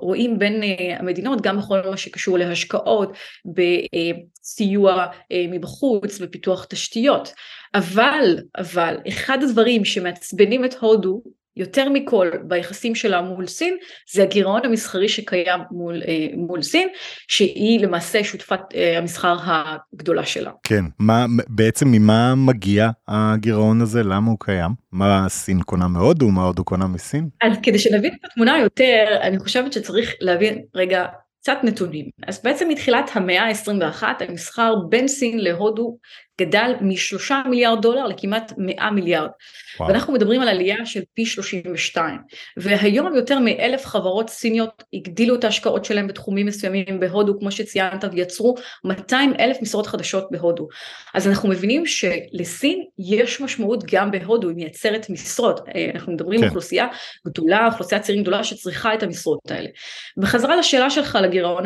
[0.00, 3.12] רואים בין אה, המדינות גם בכל מה שקשור להשקעות,
[3.44, 7.32] בסיוע אה, מבחוץ, בפיתוח תשתיות,
[7.74, 11.22] אבל, אבל אחד הדברים שמעצבנים את הודו
[11.56, 13.76] יותר מכל ביחסים שלה מול סין
[14.12, 16.88] זה הגירעון המסחרי שקיים מול, אה, מול סין
[17.28, 20.50] שהיא למעשה שותפת אה, המסחר הגדולה שלה.
[20.62, 24.02] כן, מה, בעצם ממה מגיע הגירעון הזה?
[24.02, 24.70] למה הוא קיים?
[24.92, 26.28] מה סין קונה מהודו?
[26.28, 27.28] מה הודו קונה מסין?
[27.42, 31.04] אז כדי שנבין את התמונה יותר אני חושבת שצריך להבין רגע
[31.46, 32.06] קצת נתונים.
[32.26, 35.98] אז בעצם מתחילת המאה ה-21 המסחר בין סין להודו
[36.40, 39.30] גדל משלושה מיליארד דולר לכמעט מאה מיליארד.
[39.78, 39.90] וואו.
[39.90, 42.18] ואנחנו מדברים על עלייה של פי 32.
[42.56, 48.54] והיום יותר מאלף חברות סיניות הגדילו את ההשקעות שלהם בתחומים מסוימים בהודו, כמו שציינת, ויצרו
[48.84, 50.68] 200 אלף משרות חדשות בהודו.
[51.14, 55.60] אז אנחנו מבינים שלסין יש משמעות גם בהודו, היא מייצרת משרות.
[55.74, 56.44] אה, אנחנו מדברים כן.
[56.44, 56.86] על אוכלוסייה
[57.26, 59.68] גדולה, אוכלוסיית צעירים גדולה שצריכה את המשרות האלה.
[60.16, 61.64] בחזרה לשאלה שלך לגירעון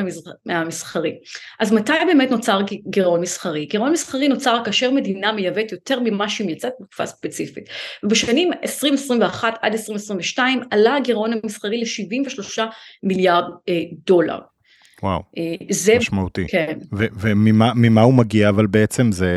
[0.49, 1.19] המסחרי.
[1.61, 3.65] אז מתי באמת נוצר גירעון מסחרי?
[3.65, 7.65] גירעון מסחרי נוצר כאשר מדינה מייבאת יותר ממה שהיא מייצאת בתקופה ספציפית.
[8.03, 12.63] ובשנים 2021 עד 2022 עלה הגירעון המסחרי ל-73
[13.03, 14.39] מיליארד אה, דולר.
[15.03, 16.47] וואו, אה, זה משמעותי.
[16.49, 16.79] כן.
[16.93, 19.33] וממה הוא מגיע אבל בעצם זה,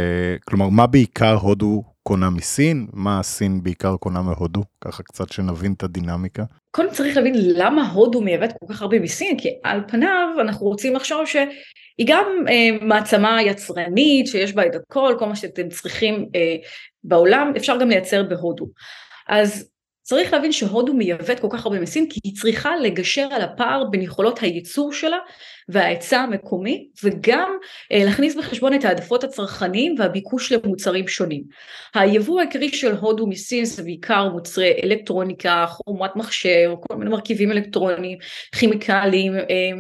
[0.46, 2.88] כלומר מה בעיקר הודו קונה מסין?
[2.94, 4.64] מה סין בעיקר קונה מהודו?
[4.82, 6.44] ככה קצת שנבין את הדינמיקה.
[6.72, 10.96] קודם צריך להבין למה הודו מייבאת כל כך הרבה מסין, כי על פניו אנחנו רוצים
[10.96, 16.56] לחשוב שהיא גם אה, מעצמה יצרנית שיש בה את הכל, כל מה שאתם צריכים אה,
[17.04, 18.66] בעולם אפשר גם לייצר בהודו.
[19.28, 19.73] אז
[20.04, 24.02] צריך להבין שהודו מייבאת כל כך הרבה מסין כי היא צריכה לגשר על הפער בין
[24.02, 25.18] יכולות הייצור שלה
[25.70, 27.52] וההיצע המקומי וגם
[27.92, 31.44] אה, להכניס בחשבון את העדפות הצרכניים והביקוש למוצרים שונים.
[31.94, 38.18] היבוא העיקרי של הודו מסין זה בעיקר מוצרי אלקטרוניקה, חומת מחשב, כל מיני מרכיבים אלקטרוניים,
[38.56, 39.72] כימיקלים, אה,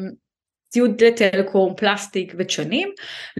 [0.69, 2.89] ציוד טלקום, פלסטיק ודשנים.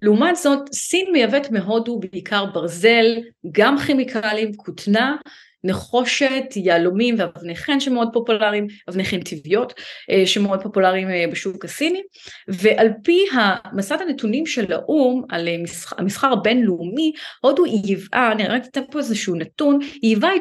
[0.02, 3.06] לעומת זאת, סין מייבאת מהודו בעיקר ברזל,
[3.52, 5.16] גם כימיקלים, כותנה,
[5.64, 9.74] נחושת, יהלומים ואבני חן שמאוד פופולריים, אבני חן טבעיות
[10.10, 12.02] אה, שמאוד פופולריים אה, בשוק הסיני,
[12.48, 13.26] ועל פי
[13.74, 15.48] מסד הנתונים של האו"ם על
[15.98, 20.36] המסחר הבינלאומי, הודו ייבאה, אני רק אתן פה איזשהו נתון, היא ייבאה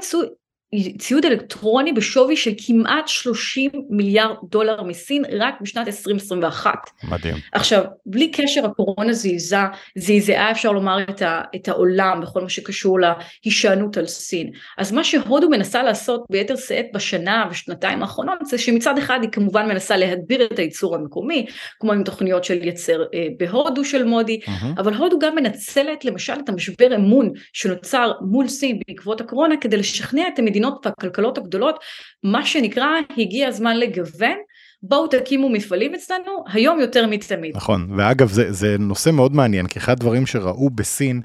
[0.99, 6.73] ציוד אלקטרוני בשווי של כמעט 30 מיליארד דולר מסין רק בשנת 2021.
[7.05, 7.35] מדהים.
[7.53, 12.99] עכשיו, בלי קשר הקורונה זעזעה, זעזעה אפשר לומר את, ה, את העולם בכל מה שקשור
[13.45, 14.51] להישענות על סין.
[14.79, 19.69] אז מה שהודו מנסה לעשות ביתר שאת בשנה ושנתיים האחרונות זה שמצד אחד היא כמובן
[19.69, 21.47] מנסה להדביר את הייצור המקומי,
[21.81, 24.81] כמו עם תוכניות של יצר אה, בהודו של מודי, mm-hmm.
[24.81, 30.29] אבל הודו גם מנצלת למשל את המשבר אמון שנוצר מול סין בעקבות הקורונה כדי לשכנע
[30.35, 31.79] את המדינות המדינות והכלכלות הגדולות,
[32.23, 32.87] מה שנקרא
[33.19, 34.37] הגיע הזמן לגוון.
[34.83, 37.57] בואו תקימו מפעלים אצלנו היום יותר מתמיד.
[37.57, 41.21] נכון, ואגב זה, זה נושא מאוד מעניין, כי אחד הדברים שראו בסין,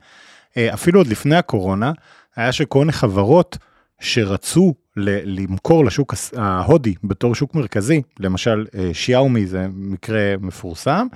[0.58, 1.92] אה, אפילו עוד לפני הקורונה,
[2.36, 3.58] היה שכל מיני חברות
[4.00, 11.08] שרצו ל- למכור לשוק ההודי בתור שוק מרכזי, למשל אה, שיאומי זה מקרה מפורסם,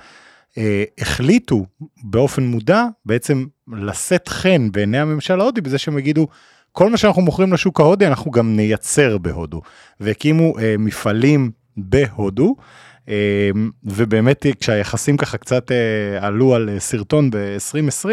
[0.58, 1.66] אה, החליטו
[2.02, 6.26] באופן מודע בעצם לשאת חן בעיני הממשל ההודי בזה שהם יגידו,
[6.72, 9.60] כל מה שאנחנו מוכרים לשוק ההודי אנחנו גם נייצר בהודו.
[10.00, 12.56] והקימו אה, מפעלים בהודו,
[13.08, 13.50] אה,
[13.84, 18.08] ובאמת כשהיחסים ככה קצת אה, עלו על אה, סרטון ב-2020,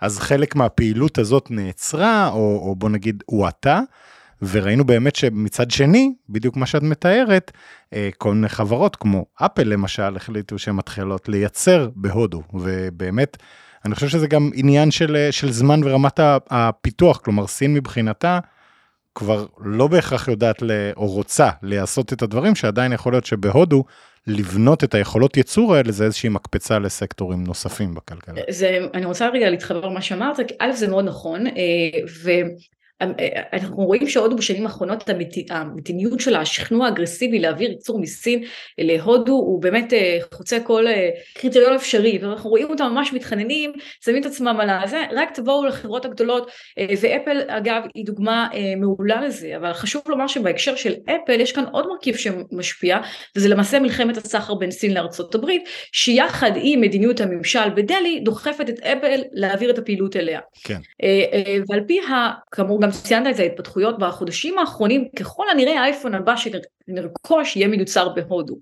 [0.00, 3.80] אז חלק מהפעילות הזאת נעצרה, או, או בוא נגיד הואטה.
[4.42, 7.52] וראינו באמת שמצד שני, בדיוק מה שאת מתארת,
[7.92, 13.36] אה, כל מיני חברות כמו אפל למשל, החליטו שהן מתחילות לייצר בהודו, ובאמת
[13.84, 18.38] אני חושב שזה גם עניין של, אה, של זמן ורמת הפיתוח, כלומר סין מבחינתה
[19.14, 23.84] כבר לא בהכרח יודעת ל, או רוצה לעשות את הדברים שעדיין יכול להיות שבהודו
[24.26, 28.40] לבנות את היכולות ייצור האלה זה איזושהי מקפצה לסקטורים נוספים בכלכלה.
[28.50, 31.52] זה, אני רוצה רגע להתחבר למה שאמרת, א' זה מאוד נכון, אה,
[32.24, 32.30] ו...
[33.52, 35.04] אנחנו רואים שהודו בשנים האחרונות
[35.50, 38.44] המדיניות של השכנוע האגרסיבי להעביר ייצור מסין
[38.78, 43.72] להודו הוא באמת אה, חוצה כל אה, קריטריון אפשרי ואנחנו רואים אותם ממש מתחננים,
[44.04, 49.20] שמים את עצמם על הזה, רק תבואו לחברות הגדולות אה, ואפל אגב היא דוגמה מעולה
[49.20, 52.98] לזה אבל חשוב לומר שבהקשר של אפל יש כאן עוד מרכיב שמשפיע
[53.36, 58.80] וזה למעשה מלחמת הסחר בין סין לארצות הברית שיחד עם מדיניות הממשל בדלהי דוחפת את
[58.80, 60.40] אפל להעביר את הפעילות אליה.
[60.64, 60.78] כן.
[61.68, 62.00] ועל פי
[62.52, 66.36] כאמור גם גם ציינת את ההתפתחויות בחודשים האחרונים, ככל הנראה האייפון הבא
[66.90, 68.58] שנרכוש יהיה מיוצר בהודו.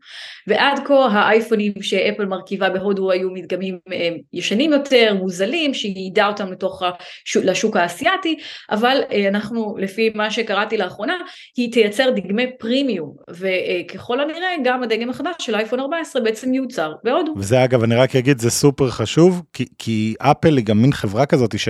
[0.47, 6.83] ועד כה האייפונים שאפל מרכיבה בהודו היו מדגמים אה, ישנים יותר, מוזלים, שייעדה אותם לתוך
[6.83, 8.39] השוק, לשוק האסייתי,
[8.71, 11.15] אבל אה, אנחנו, לפי מה שקראתי לאחרונה,
[11.57, 17.35] היא תייצר דגמי פרימיום, וככל הנראה גם הדגם החדש של אייפון 14 בעצם מיוצר בהודו.
[17.37, 21.27] וזה אגב, אני רק אגיד, זה סופר חשוב, כי, כי אפל היא גם מין חברה
[21.27, 21.69] כזאת ש...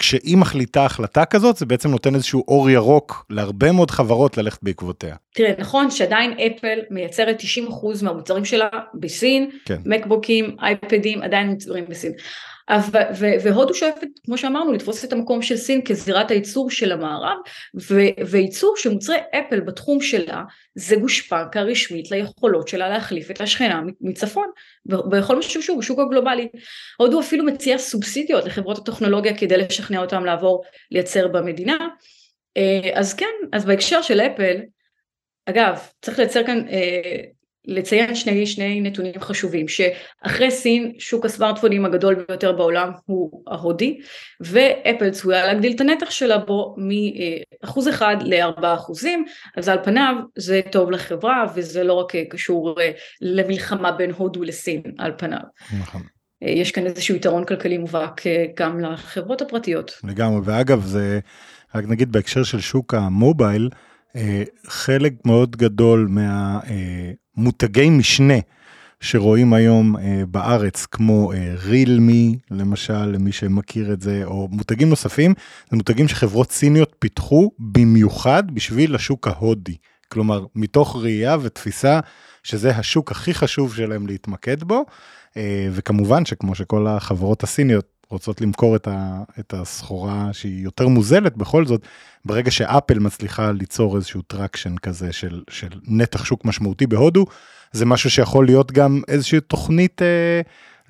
[0.00, 5.16] כשהיא מחליטה החלטה כזאת זה בעצם נותן איזשהו אור ירוק להרבה מאוד חברות ללכת בעקבותיה.
[5.34, 9.76] תראה נכון שעדיין אפל מייצרת 90% מהמוצרים שלה בסין, כן.
[9.84, 12.12] מקבוקים, אייפדים עדיין מוצרים בסין.
[13.42, 17.36] והודו שואפת, כמו שאמרנו, לתפוס את המקום של סין כזירת הייצור של המערב,
[18.26, 20.42] וייצור של מוצרי אפל בתחום שלה
[20.74, 24.46] זה גושפנקה רשמית ליכולות שלה להחליף את השכנה מצפון,
[24.86, 26.48] בכל מה שקשור בשוק הגלובלי.
[26.98, 31.76] הודו אפילו מציעה סובסידיות לחברות הטכנולוגיה כדי לשכנע אותם לעבור לייצר במדינה.
[32.56, 34.56] אה, אז כן, אז בהקשר של אפל,
[35.46, 37.20] אגב, צריך לייצר כאן אה,
[37.64, 44.00] לציין שני, שני נתונים חשובים, שאחרי סין שוק הסמארטפונים הגדול ביותר בעולם הוא ההודי,
[44.40, 49.24] ואפל צפויה להגדיל את הנתח שלה בו מאחוז אחד לארבעה אחוזים,
[49.56, 54.82] אז על פניו זה טוב לחברה וזה לא רק קשור אה, למלחמה בין הודו לסין
[54.98, 55.40] על פניו.
[55.80, 56.02] נכון.
[56.42, 60.00] אה, יש כאן איזשהו יתרון כלכלי מובהק אה, גם לחברות הפרטיות.
[60.04, 61.20] לגמרי, ואגב זה,
[61.74, 63.68] רק נגיד בהקשר של שוק המובייל,
[64.66, 66.60] חלק מאוד גדול מה...
[67.36, 68.34] מותגי משנה
[69.00, 75.34] שרואים היום אה, בארץ, כמו אה, רילמי, למשל, למי שמכיר את זה, או מותגים נוספים,
[75.70, 79.76] זה מותגים שחברות סיניות פיתחו במיוחד בשביל השוק ההודי.
[80.08, 82.00] כלומר, מתוך ראייה ותפיסה
[82.42, 84.84] שזה השוק הכי חשוב שלהם להתמקד בו,
[85.36, 91.36] אה, וכמובן שכמו שכל החברות הסיניות רוצות למכור את, ה, את הסחורה שהיא יותר מוזלת,
[91.36, 91.86] בכל זאת,
[92.24, 97.26] ברגע שאפל מצליחה ליצור איזשהו traction כזה של, של נתח שוק משמעותי בהודו,
[97.72, 100.40] זה משהו שיכול להיות גם איזושהי תוכנית אה,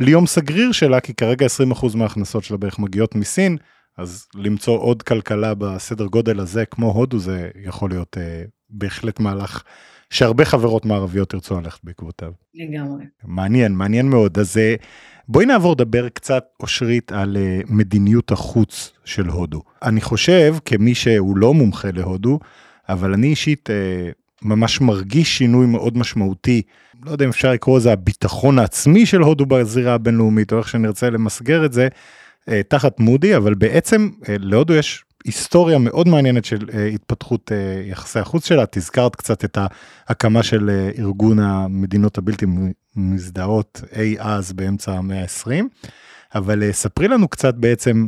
[0.00, 3.56] ליום סגריר שלה, כי כרגע 20% מההכנסות שלה בערך מגיעות מסין,
[3.98, 9.62] אז למצוא עוד כלכלה בסדר גודל הזה כמו הודו זה יכול להיות אה, בהחלט מהלך
[10.10, 12.32] שהרבה חברות מערביות ירצו ללכת בעקבותיו.
[12.54, 13.04] לגמרי.
[13.24, 14.38] מעניין, מעניין מאוד.
[14.38, 14.74] אז אה,
[15.32, 19.62] בואי נעבור לדבר קצת, אושרית, על אה, מדיניות החוץ של הודו.
[19.82, 22.38] אני חושב, כמי שהוא לא מומחה להודו,
[22.88, 24.10] אבל אני אישית אה,
[24.42, 26.62] ממש מרגיש שינוי מאוד משמעותי,
[27.04, 31.10] לא יודע אם אפשר לקרוא לזה הביטחון העצמי של הודו בזירה הבינלאומית, או איך שנרצה
[31.10, 31.88] למסגר את זה,
[32.48, 38.18] אה, תחת מודי, אבל בעצם להודו יש היסטוריה מאוד מעניינת של אה, התפתחות אה, יחסי
[38.18, 39.58] החוץ שלה, את הזכרת קצת את
[40.08, 42.46] ההקמה של אה, ארגון המדינות הבלתי
[42.96, 45.50] מזדהות אי אז באמצע המאה ה-20,
[46.34, 48.06] אבל ספרי לנו קצת בעצם,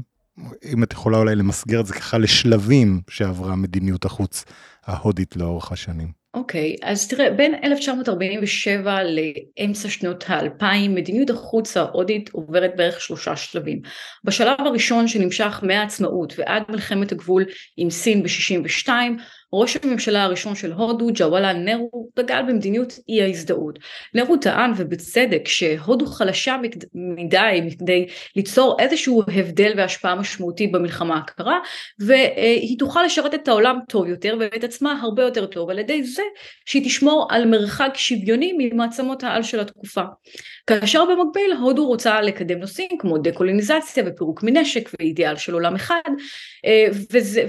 [0.72, 4.44] אם את יכולה אולי למסגר את זה ככה לשלבים שעברה מדיניות החוץ
[4.86, 6.21] ההודית לאורך השנים.
[6.34, 13.36] אוקיי, okay, אז תראה, בין 1947 לאמצע שנות האלפיים, מדיניות החוץ ההודית עוברת בערך שלושה
[13.36, 13.80] שלבים.
[14.24, 17.44] בשלב הראשון שנמשך מהעצמאות ועד מלחמת הגבול
[17.76, 18.88] עם סין ב-62,
[19.54, 23.78] ראש הממשלה הראשון של הודו, ג'וואלה נרו, דגל במדיניות אי ההזדהות.
[24.14, 26.56] נרו טען ובצדק שהודו חלשה
[26.94, 31.58] מדי מכדי ליצור איזשהו הבדל והשפעה משמעותית במלחמה הקרה,
[31.98, 36.22] והיא תוכל לשרת את העולם טוב יותר ואת עצמה הרבה יותר טוב על ידי זה
[36.66, 40.02] שהיא תשמור על מרחק שוויוני ממעצמות העל של התקופה.
[40.66, 46.10] כאשר במקביל הודו רוצה לקדם נושאים כמו דקולוניזציה ופירוק מנשק ואידיאל של עולם אחד
[46.64, 46.86] אה,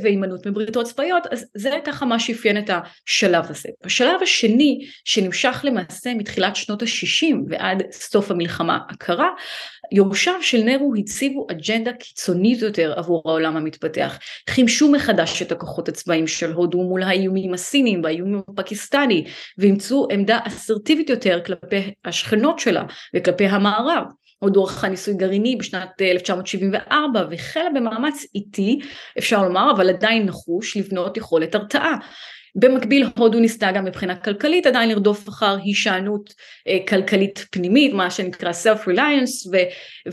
[0.01, 3.69] והימנעות מבריתות צבאיות, אז זה ככה מה שאפיין את השלב הזה.
[3.83, 9.29] השלב השני שנמשך למעשה מתחילת שנות ה-60 ועד סוף המלחמה הקרה,
[9.93, 16.27] יורשיו של נרו הציבו אג'נדה קיצונית יותר עבור העולם המתפתח, חימשו מחדש את הכוחות הצבאיים
[16.27, 19.25] של הודו מול האיומים הסינים והאיומים הפקיסטני,
[19.57, 22.83] ואימצו עמדה אסרטיבית יותר כלפי השכנות שלה
[23.15, 24.03] וכלפי המערב.
[24.39, 28.79] הודו ערכה ניסוי גרעיני בשנת 1974 אה, והחלה במאמץ איטי,
[29.17, 31.97] אפשר לומר, אבל עדיין נחוש, לבנות יכולת הרתעה.
[32.55, 36.33] במקביל הודו ניסתה גם מבחינה כלכלית עדיין לרדוף אחר הישענות
[36.67, 39.57] אה, כלכלית פנימית, מה שנקרא self-reliance, ו-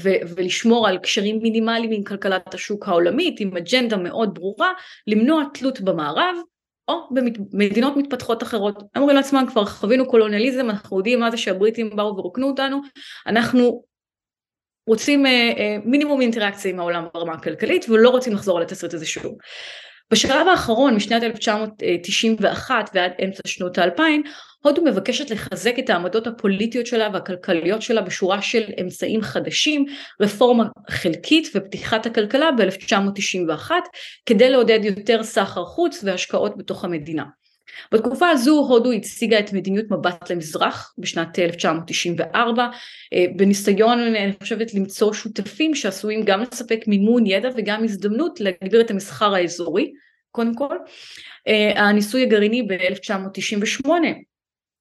[0.00, 4.72] ו- ולשמור על קשרים מינימליים עם כלכלת השוק העולמית, עם אג'נדה מאוד ברורה,
[5.06, 6.34] למנוע תלות במערב,
[6.88, 7.08] או
[7.52, 8.82] במדינות מתפתחות אחרות.
[8.96, 12.80] אומרים לעצמם כבר חווינו קולוניאליזם, אנחנו יודעים מה זה שהבריטים באו ורוקנו אותנו,
[13.26, 13.84] אנחנו
[14.86, 19.06] רוצים אה, אה, מינימום אינטראקציה עם העולם ברמה הכלכלית ולא רוצים לחזור על התסריט הזה
[19.06, 19.34] שוב.
[20.12, 24.22] בשלב האחרון משנת 1991 ועד אמצע שנות האלפיים
[24.62, 29.84] הודו מבקשת לחזק את העמדות הפוליטיות שלה והכלכליות שלה בשורה של אמצעים חדשים,
[30.20, 33.70] רפורמה חלקית ופתיחת הכלכלה ב-1991
[34.26, 37.24] כדי לעודד יותר סחר חוץ והשקעות בתוך המדינה.
[37.92, 42.68] בתקופה הזו הודו הציגה את מדיניות מבט למזרח בשנת 1994
[43.12, 48.90] אה, בניסיון אני חושבת למצוא שותפים שעשויים גם לספק מימון ידע וגם הזדמנות להגביר את
[48.90, 49.92] המסחר האזורי
[50.32, 50.76] קודם כל.
[51.48, 53.88] אה, הניסוי הגרעיני ב-1998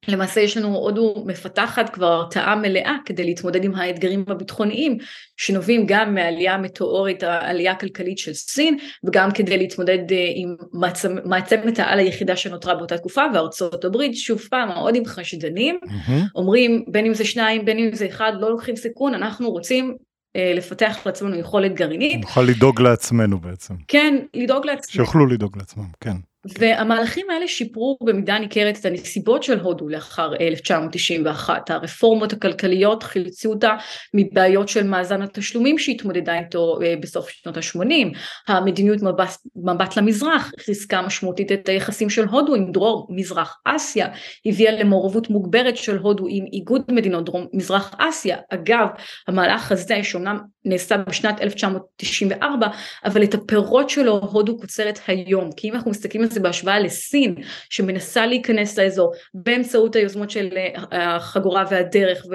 [0.08, 4.98] למעשה יש לנו הודו מפתחת כבר הרתעה מלאה כדי להתמודד עם האתגרים הביטחוניים
[5.38, 11.80] שנובעים גם מהעלייה המטאורית, העלייה הכלכלית של סין וגם כדי להתמודד אה, עם מעצמ, מעצמת
[11.80, 16.12] העל היחידה שנותרה באותה תקופה וארצות הברית שוב פעם ההודים חשדנים mm-hmm.
[16.36, 19.96] אומרים בין אם זה שניים בין אם זה אחד לא לוקחים סיכון אנחנו רוצים
[20.36, 22.22] אה, לפתח לעצמנו יכולת גרעינית.
[22.22, 23.74] נוכל לדאוג לעצמנו בעצם.
[23.88, 24.92] כן, לדאוג לעצמנו.
[24.92, 26.16] שיוכלו לדאוג לעצמם, כן.
[26.46, 31.70] והמהלכים האלה שיפרו במידה ניכרת את הנסיבות של הודו לאחר 1991.
[31.70, 33.76] הרפורמות הכלכליות חילצו אותה
[34.14, 38.18] מבעיות של מאזן התשלומים שהתמודדה איתו אה, בסוף שנות ה-80.
[38.48, 44.08] המדיניות מבט, מבט למזרח חיזקה משמעותית את היחסים של הודו עם דרום מזרח אסיה,
[44.46, 48.38] הביאה למעורבות מוגברת של הודו עם איגוד מדינות דרום מזרח אסיה.
[48.50, 48.88] אגב,
[49.28, 52.68] המהלך הזה שאומנם נעשה בשנת 1994,
[53.06, 55.50] אבל את הפירות שלו הודו קוצרת היום.
[55.58, 57.36] כי אם אנחנו מסתכלים על זה בהשוואה לסין,
[57.70, 62.26] שמנסה להיכנס לאזור באמצעות היוזמות של אה, החגורה והדרך,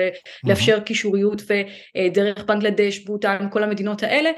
[0.45, 4.31] ולאפשר קישוריות ודרך בנגלדש, בוטן, כל המדינות האלה,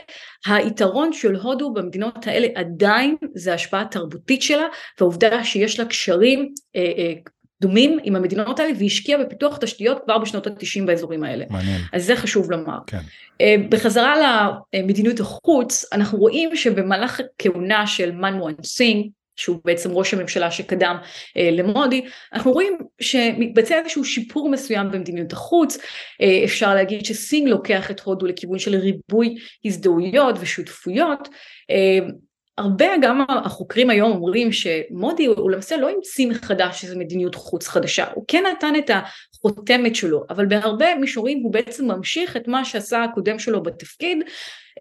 [0.47, 4.67] היתרון של הודו במדינות האלה עדיין זה ההשפעה התרבותית שלה,
[5.01, 7.13] והעובדה שיש לה קשרים אה, אה,
[7.61, 11.45] דומים עם המדינות האלה והשקיע בפיתוח תשתיות כבר בשנות התשעים באזורים האלה.
[11.51, 11.81] מעניין.
[11.93, 12.79] אז זה חשוב לומר.
[12.87, 13.01] כן.
[13.41, 14.15] אה, בחזרה
[14.75, 20.97] למדיניות החוץ, אנחנו רואים שבמהלך הכהונה של מנמוהן סינג, שהוא בעצם ראש הממשלה שקדם
[21.37, 25.79] אה, למודי, אנחנו רואים שמתבצע איזשהו שיפור מסוים במדיניות החוץ,
[26.21, 31.29] אה, אפשר להגיד שסינג לוקח את הודו לכיוון של ריבוי הזדהויות ושותפויות,
[31.71, 31.99] אה,
[32.59, 38.05] הרבה גם החוקרים היום אומרים שמודי הוא למעשה לא המציא מחדש איזו מדיניות חוץ חדשה,
[38.15, 38.91] הוא כן נתן את
[39.35, 44.19] החותמת שלו, אבל בהרבה מישורים הוא בעצם ממשיך את מה שעשה הקודם שלו בתפקיד.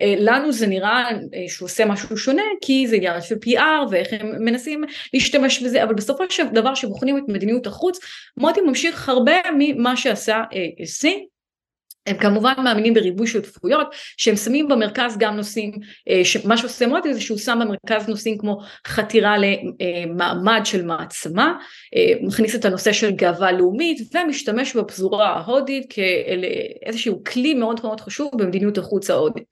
[0.01, 4.07] אה, לנו זה נראה אה, שהוא עושה משהו שונה כי זה עניין של PR ואיך
[4.19, 7.99] הם מנסים להשתמש בזה אבל בסופו של דבר שבוחנים את מדיניות החוץ
[8.37, 10.43] מוטי ממשיך הרבה ממה שעשה
[10.85, 11.25] סין
[12.05, 13.87] הם כמובן מאמינים בריבוי שותפויות
[14.17, 15.71] שהם שמים במרכז גם נושאים,
[16.09, 21.53] אה, מה שעושה מוטי זה שהוא שם במרכז נושאים כמו חתירה למעמד של מעצמה,
[21.95, 28.31] אה, מכניס את הנושא של גאווה לאומית ומשתמש בפזורה ההודית כאיזשהו כלי מאוד מאוד חשוב
[28.37, 29.43] במדיניות החוץ ההודית.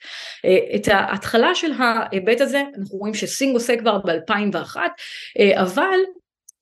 [0.46, 4.78] אה, את ההתחלה של ההיבט הזה אנחנו רואים שסינג עושה כבר ב-2001
[5.56, 6.00] אבל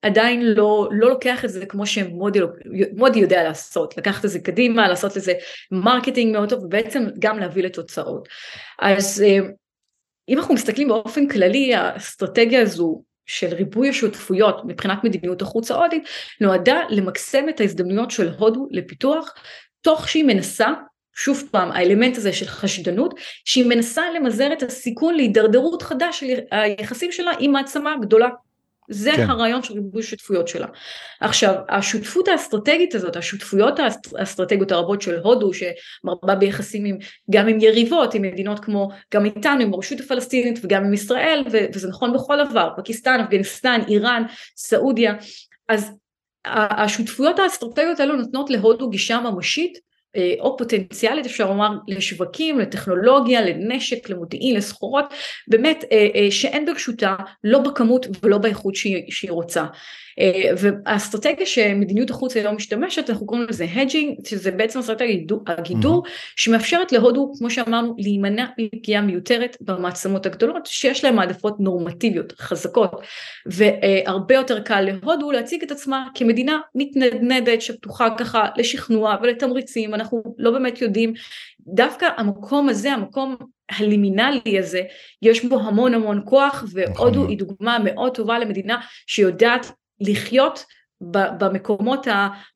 [0.02, 5.16] עדיין לא, לא לוקח את זה כמו שמודי יודע לעשות, לקחת את זה קדימה, לעשות
[5.16, 5.34] לזה
[5.72, 8.30] marketing מאוד טוב ובעצם גם להביא לתוצאות.
[8.80, 9.40] אז אה,
[10.30, 16.04] אם אנחנו מסתכלים באופן כללי, האסטרטגיה הזו של ריבוי השותפויות מבחינת מדיניות החוץ ההודית
[16.42, 19.34] נועדה למקסם את ההזדמנויות של הודו לפיתוח
[19.82, 20.68] תוך שהיא מנסה
[21.16, 23.14] שוב פעם האלמנט הזה של חשדנות
[23.46, 28.30] שהיא מנסה למזער את הסיכון להידרדרות חדש של היחסים שלה עם מעצמה גדולה
[28.92, 29.30] זה כן.
[29.30, 30.68] הרעיון של ריבוי שותפויות שלה.
[31.20, 33.80] עכשיו, השותפות האסטרטגית הזאת, השותפויות
[34.16, 36.98] האסטרטגיות הרבות של הודו, שמרבה ביחסים עם,
[37.30, 41.88] גם עם יריבות, עם מדינות כמו, גם איתנו, עם הרשות הפלסטינית וגם עם ישראל, וזה
[41.88, 44.24] נכון בכל דבר, פקיסטן, אפגניסטן, איראן,
[44.58, 45.14] סעודיה,
[45.70, 45.92] אז
[46.46, 49.91] השותפויות האסטרטגיות האלו נותנות להודו גישה ממשית
[50.40, 55.06] או פוטנציאלית אפשר לומר לשווקים, לטכנולוגיה, לנשק, למודיעין, לסחורות,
[55.48, 59.66] באמת אה, אה, שאין ברשותה לא בכמות ולא באיכות שהיא, שהיא רוצה.
[60.20, 65.16] אה, והאסטרטגיה שמדיניות החוץ היום משתמשת אנחנו קוראים לזה הג'ינג שזה בעצם אסטרטגיה
[65.48, 66.34] הגידור mm-hmm.
[66.36, 72.92] שמאפשרת להודו כמו שאמרנו להימנע מפגיעה מיותרת במעצמות הגדולות שיש להן העדפות נורמטיביות חזקות
[73.46, 80.52] והרבה יותר קל להודו להציג את עצמה כמדינה מתנדנדת שפתוחה ככה לשכנוע ולתמריצים אנחנו לא
[80.52, 81.14] באמת יודעים
[81.68, 83.36] דווקא המקום הזה המקום
[83.80, 84.82] הלימינלי הזה
[85.22, 87.30] יש בו המון המון כוח והודו נכון.
[87.30, 89.72] היא דוגמה מאוד טובה למדינה שיודעת
[90.02, 90.66] לחיות
[91.40, 92.08] במקומות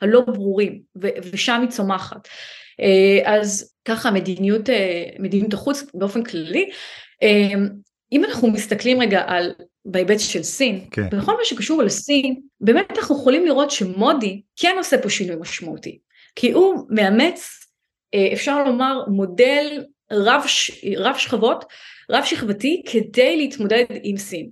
[0.01, 2.27] הלא ברורים ושם היא צומחת.
[2.81, 6.69] אה, אז ככה מדיניות, אה, מדיניות החוץ באופן כללי.
[7.23, 7.53] אה,
[8.11, 9.53] אם אנחנו מסתכלים רגע על
[9.85, 11.09] בהיבט של סין, כן.
[11.09, 15.99] בכל מה שקשור לסין, באמת אנחנו יכולים לראות שמודי כן עושה פה שינוי משמעותי,
[16.35, 17.61] כי הוא מאמץ,
[18.33, 20.41] אפשר לומר, מודל רב,
[20.97, 21.65] רב שכבות,
[22.11, 24.49] רב שכבתי, כדי להתמודד עם סין.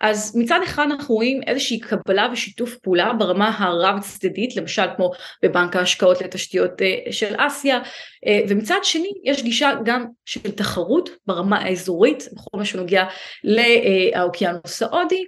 [0.00, 5.10] אז מצד אחד אנחנו רואים איזושהי קבלה ושיתוף פעולה ברמה הרב צדדית למשל כמו
[5.42, 7.78] בבנק ההשקעות לתשתיות אה, של אסיה
[8.26, 13.04] אה, ומצד שני יש גישה גם של תחרות ברמה האזורית בכל מה שנוגע
[13.44, 15.24] לאוקיינוס ההודי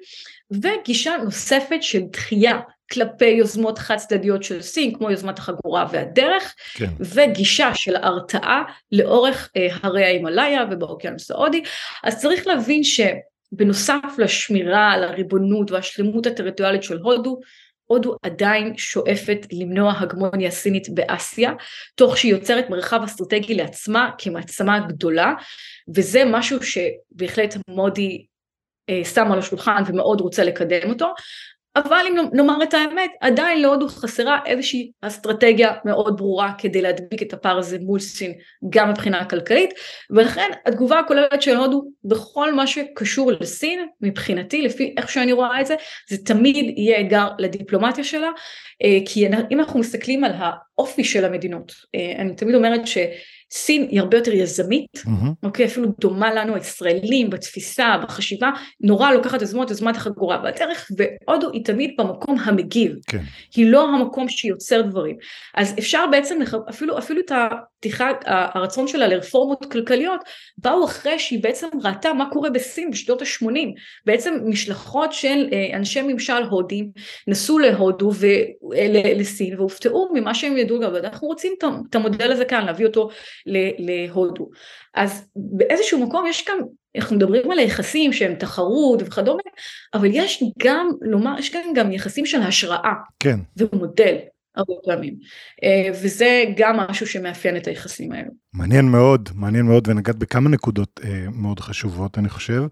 [0.51, 2.61] וגישה נוספת של דחייה
[2.93, 6.87] כלפי יוזמות חד צדדיות של סין כמו יוזמת החגורה והדרך כן.
[7.01, 8.63] וגישה של הרתעה
[8.93, 11.63] לאורך אה, הרי ההימאליה ובאוקיינוס ההודי
[12.05, 13.01] אז צריך להבין ש...
[13.53, 17.41] בנוסף לשמירה על הריבונות והשלמות הטריטוריאלית של הודו,
[17.89, 21.53] הודו עדיין שואפת למנוע הגמוניה סינית באסיה,
[21.95, 25.35] תוך שהיא יוצרת מרחב אסטרטגי לעצמה כמעצמה גדולה,
[25.95, 28.27] וזה משהו שבהחלט מודי
[28.89, 31.15] אה, שם על השולחן ומאוד רוצה לקדם אותו.
[31.77, 37.33] אבל אם נאמר את האמת, עדיין להודו חסרה איזושהי אסטרטגיה מאוד ברורה כדי להדביק את
[37.33, 38.33] הפער הזה מול סין
[38.71, 39.71] גם מבחינה כלכלית,
[40.11, 45.67] ולכן התגובה הכוללת של הודו בכל מה שקשור לסין, מבחינתי, לפי איך שאני רואה את
[45.67, 45.75] זה,
[46.09, 48.31] זה תמיד יהיה אתגר לדיפלומטיה שלה,
[48.85, 52.99] אה, כי אם אנחנו מסתכלים על האופי של המדינות, אה, אני תמיד אומרת ש...
[53.51, 55.29] סין היא הרבה יותר יזמית, mm-hmm.
[55.43, 61.65] אוקיי, אפילו דומה לנו הישראלים בתפיסה, בחשיבה, נורא לוקחת יוזמות, יוזמת החגורה בדרך, והודו היא
[61.65, 63.23] תמיד במקום המגיב, כן.
[63.55, 65.17] היא לא המקום שיוצר דברים.
[65.55, 66.39] אז אפשר בעצם,
[66.71, 70.21] אפילו, אפילו את הפתיחה, הרצון שלה לרפורמות כלכליות,
[70.59, 73.69] באו אחרי שהיא בעצם ראתה מה קורה בסין בשנות ה-80,
[74.07, 76.91] בעצם משלחות של אה, אנשי ממשל הודים
[77.27, 81.53] נסעו להודו ולסין אה, והופתעו ממה שהם ידעו גם, אנחנו רוצים
[81.91, 83.09] את המודל הזה כאן, להביא אותו
[83.79, 84.51] להודו.
[84.95, 86.55] אז באיזשהו מקום יש כאן,
[86.97, 89.43] אנחנו מדברים על היחסים שהם תחרות וכדומה,
[89.95, 92.93] אבל יש גם, לומר, יש כאן גם יחסים של השראה.
[93.21, 93.39] כן.
[93.57, 94.17] ומודל.
[94.57, 95.15] הרבה פעמים.
[95.65, 98.31] אה, וזה גם משהו שמאפיין את היחסים האלו.
[98.53, 102.63] מעניין מאוד, מעניין מאוד, ונגעת בכמה נקודות אה, מאוד חשובות, אני חושב.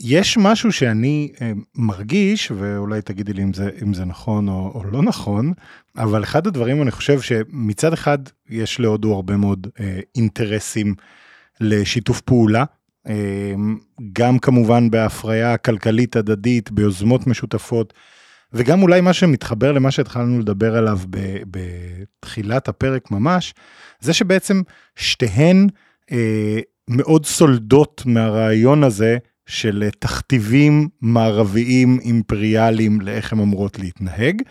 [0.00, 4.84] יש משהו שאני אה, מרגיש, ואולי תגידי לי אם זה, אם זה נכון או, או
[4.84, 5.52] לא נכון,
[5.96, 8.18] אבל אחד הדברים אני חושב שמצד אחד
[8.48, 10.94] יש להודו הרבה מאוד אה, אינטרסים
[11.60, 12.64] לשיתוף פעולה,
[13.08, 13.54] אה,
[14.12, 17.94] גם כמובן בהפריה כלכלית הדדית, ביוזמות משותפות,
[18.52, 20.98] וגם אולי מה שמתחבר למה שהתחלנו לדבר עליו
[21.50, 23.54] בתחילת הפרק ממש,
[24.00, 24.62] זה שבעצם
[24.96, 25.66] שתיהן
[26.12, 34.42] אה, מאוד סולדות מהרעיון הזה של תכתיבים מערביים אימפריאליים לאיך הן אמורות להתנהג.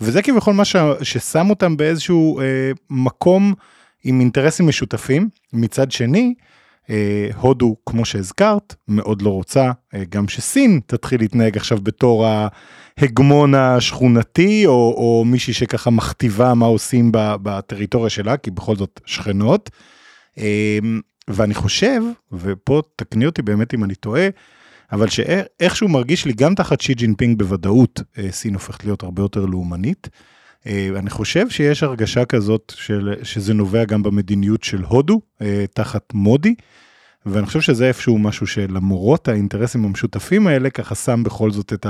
[0.00, 0.76] וזה כביכול מה ש...
[1.02, 2.44] ששם אותם באיזשהו אה,
[2.90, 3.54] מקום
[4.04, 5.28] עם אינטרסים משותפים.
[5.52, 6.34] מצד שני,
[6.90, 13.54] אה, הודו, כמו שהזכרת, מאוד לא רוצה אה, גם שסין תתחיל להתנהג עכשיו בתור ההגמון
[13.54, 19.70] השכונתי, או, או מישהי שככה מכתיבה מה עושים בטריטוריה שלה, כי בכל זאת שכנות.
[20.38, 20.78] אה,
[21.28, 22.00] ואני חושב,
[22.32, 24.28] ופה תקני אותי באמת אם אני טועה,
[24.92, 30.08] אבל שאיכשהו מרגיש לי גם תחת שי ג'ינפינג בוודאות, סין הופכת להיות הרבה יותר לאומנית.
[30.66, 35.20] אני חושב שיש הרגשה כזאת של, שזה נובע גם במדיניות של הודו,
[35.74, 36.54] תחת מודי,
[37.26, 41.86] ואני חושב שזה איפשהו משהו שלמרות האינטרסים המשותפים האלה, ככה שם בכל זאת את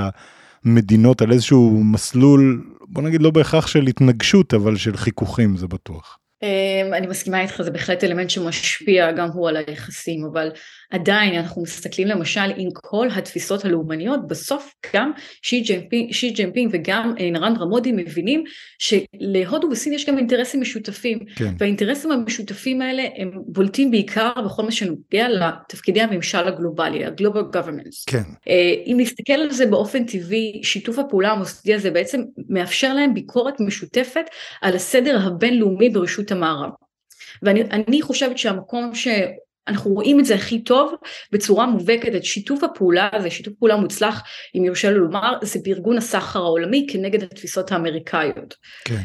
[0.65, 6.18] המדינות על איזשהו מסלול, בוא נגיד לא בהכרח של התנגשות, אבל של חיכוכים, זה בטוח.
[6.43, 10.51] אמ, אני מסכימה איתך, זה בהחלט אלמנט שמשפיע גם הוא על היחסים, אבל
[10.91, 15.11] עדיין אנחנו מסתכלים למשל עם כל התפיסות הלאומניות, בסוף גם
[15.41, 18.43] שי ג'ינפינג, שי ג'ינפינג וגם אה, נרנדרה מודי מבינים
[18.79, 21.53] שלהודו וסין יש גם אינטרסים משותפים, כן.
[21.59, 28.05] והאינטרסים המשותפים האלה הם בולטים בעיקר בכל מה שנוגע לתפקידי הממשל הגלובלי, ה global governance.
[28.05, 28.23] כן.
[28.47, 33.59] אה, אם נסתכל על זה באופן טבעי, שיתוף הפעולה המוסדי הזה בעצם מאפשר להם ביקורת
[33.59, 34.25] משותפת
[34.61, 36.69] על הסדר הבינלאומי ברשות המערב.
[37.41, 39.07] ואני חושבת שהמקום ש...
[39.67, 40.93] אנחנו רואים את זה הכי טוב
[41.31, 44.23] בצורה מובהקת את שיתוף הפעולה הזה, שיתוף פעולה מוצלח
[44.55, 48.55] אם יורשה לי לומר, זה בארגון הסחר העולמי כנגד התפיסות האמריקאיות.
[48.85, 49.01] כן.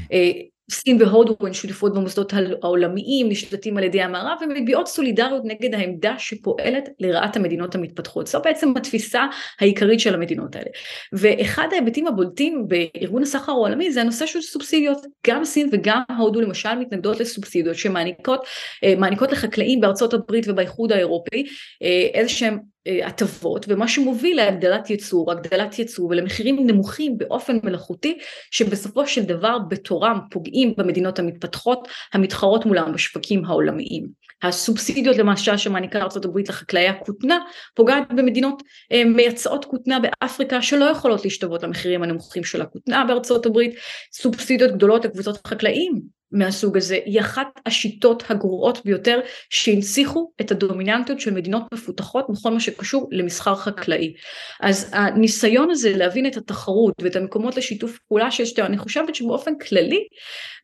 [0.70, 6.88] סין והודו הן שותפות במוסדות העולמיים, נשלטים על ידי המערב ומביעות סולידריות נגד העמדה שפועלת
[7.00, 8.26] לרעת המדינות המתפתחות.
[8.26, 9.26] זו בעצם התפיסה
[9.60, 10.70] העיקרית של המדינות האלה.
[11.12, 14.98] ואחד ההיבטים הבולטים בארגון הסחר העולמי זה הנושא של סובסידיות.
[15.26, 18.46] גם סין וגם הודו למשל מתנגדות לסובסידיות שמעניקות
[18.84, 21.44] אה, לחקלאים בארצות הברית ובאיחוד האירופי
[21.82, 22.73] אה, איזה שהם
[23.04, 28.18] הטבות ומה שמוביל להגדלת ייצור, הגדלת ייצור ולמחירים נמוכים באופן מלאכותי
[28.50, 34.24] שבסופו של דבר בתורם פוגעים במדינות המתפתחות המתחרות מולם בשווקים העולמיים.
[34.42, 37.38] הסובסידיות למשל שמעניקה ארה"ב לחקלאי הכותנה
[37.74, 38.62] פוגעת במדינות
[38.92, 43.04] אה, מייצאות כותנה באפריקה שלא יכולות להשתוות למחירים הנמוכים של הכותנה
[43.46, 43.72] הברית,
[44.12, 46.00] סובסידיות גדולות לקבוצות חקלאים
[46.34, 49.20] מהסוג הזה היא אחת השיטות הגרועות ביותר
[49.50, 54.14] שהנציחו את הדומיננטיות של מדינות מפותחות בכל מה שקשור למסחר חקלאי.
[54.60, 59.58] אז הניסיון הזה להבין את התחרות ואת המקומות לשיתוף פעולה שיש שתי, אני חושבת שבאופן
[59.58, 60.06] כללי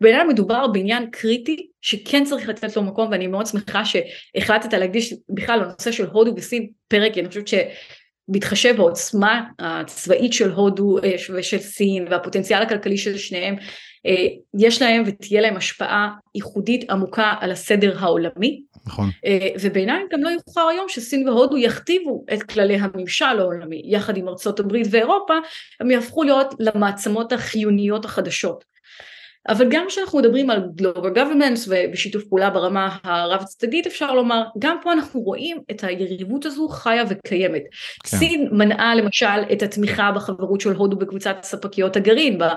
[0.01, 5.61] בעיניי מדובר בעניין קריטי שכן צריך לתת לו מקום ואני מאוד שמחה שהחלטת להקדיש בכלל
[5.61, 7.55] לנושא של הודו וסין פרק, אני חושבת ש...
[8.33, 13.65] בהתחשב בעוצמה הצבאית של הודו אה, ושל סין והפוטנציאל הכלכלי של שניהם אה,
[14.59, 18.63] יש להם ותהיה להם השפעה ייחודית עמוקה על הסדר העולמי.
[18.87, 19.11] נכון.
[19.27, 24.29] אה, ובעיניי גם לא יאוחר היום שסין והודו יכתיבו את כללי הממשל העולמי יחד עם
[24.29, 25.35] ארצות הברית ואירופה
[25.81, 28.65] הם יהפכו להיות למעצמות החיוניות החדשות.
[29.49, 34.77] אבל גם כשאנחנו מדברים על Global Governments ושיתוף פעולה ברמה הרב צדדית אפשר לומר, גם
[34.83, 37.63] פה אנחנו רואים את היריבות הזו חיה וקיימת.
[38.05, 38.17] כן.
[38.17, 42.49] סין מנעה למשל את התמיכה בחברות של הודו בקבוצת ספקיות הגרעין, אה,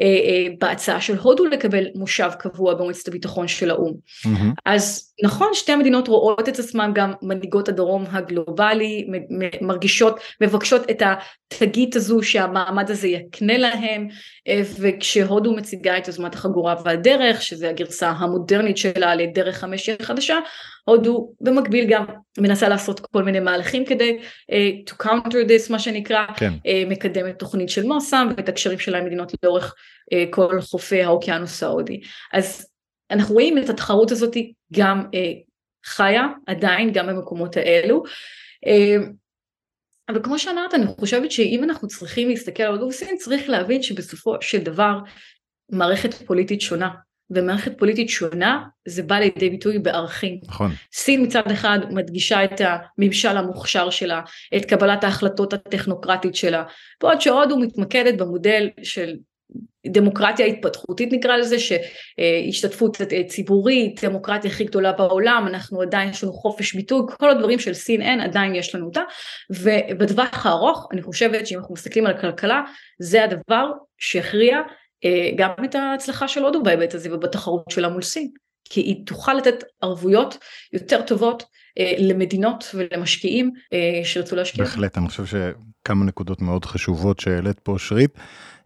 [0.00, 3.92] אה, בהצעה של הודו לקבל מושב קבוע במועצת הביטחון של האו"ם.
[3.92, 4.52] Mm-hmm.
[4.64, 9.06] אז נכון שתי המדינות רואות את עצמן גם מנהיגות הדרום הגלובלי,
[9.60, 14.08] מרגישות, מבקשות את התגית הזו שהמעמד הזה יקנה להם,
[14.48, 20.38] אה, וכשהודו מציגה את יוזמת החגורה והדרך, שזה הגרסה המודרנית שלה לדרך המשי החדשה,
[20.84, 22.04] הודו במקביל גם
[22.38, 24.18] מנסה לעשות כל מיני מהלכים כדי
[24.50, 26.52] uh, to counter this מה שנקרא, כן.
[26.54, 29.74] uh, מקדמת תוכנית של מוסם ואת הקשרים שלה עם מדינות לאורך
[30.14, 32.00] uh, כל חופי האוקיינוס ההודי.
[32.32, 32.71] אז
[33.12, 34.36] אנחנו רואים את התחרות הזאת
[34.72, 35.16] גם uh,
[35.86, 38.02] חיה עדיין גם במקומות האלו.
[38.66, 39.02] Uh,
[40.08, 44.34] אבל כמו שאמרת אני חושבת שאם אנחנו צריכים להסתכל על הודו וסין צריך להבין שבסופו
[44.40, 44.98] של דבר
[45.70, 46.90] מערכת פוליטית שונה
[47.30, 50.40] ומערכת פוליטית שונה זה בא לידי ביטוי בערכים.
[50.44, 50.70] נכון.
[50.92, 54.20] סין מצד אחד מדגישה את הממשל המוכשר שלה,
[54.56, 56.64] את קבלת ההחלטות הטכנוקרטית שלה,
[57.00, 59.16] בעוד שהודו מתמקדת במודל של
[59.86, 62.96] דמוקרטיה התפתחותית נקרא לזה, שהשתתפות
[63.28, 68.02] ציבורית, דמוקרטיה הכי גדולה בעולם, אנחנו עדיין יש לנו חופש ביטוי, כל הדברים של סין
[68.02, 69.00] אין, עדיין יש לנו אותה,
[69.50, 72.62] ובטווח הארוך אני חושבת שאם אנחנו מסתכלים על הכלכלה,
[72.98, 74.60] זה הדבר שהכריע
[75.04, 78.28] אה, גם את ההצלחה של הודו בהיבט הזה ובתחרות שלה מול סין,
[78.70, 80.38] כי היא תוכל לתת ערבויות
[80.72, 81.44] יותר טובות
[81.98, 83.50] למדינות ולמשקיעים
[84.04, 84.64] שירצו להשקיע.
[84.64, 88.18] בהחלט, אני חושב שכמה נקודות מאוד חשובות שהעלית פה, שרית.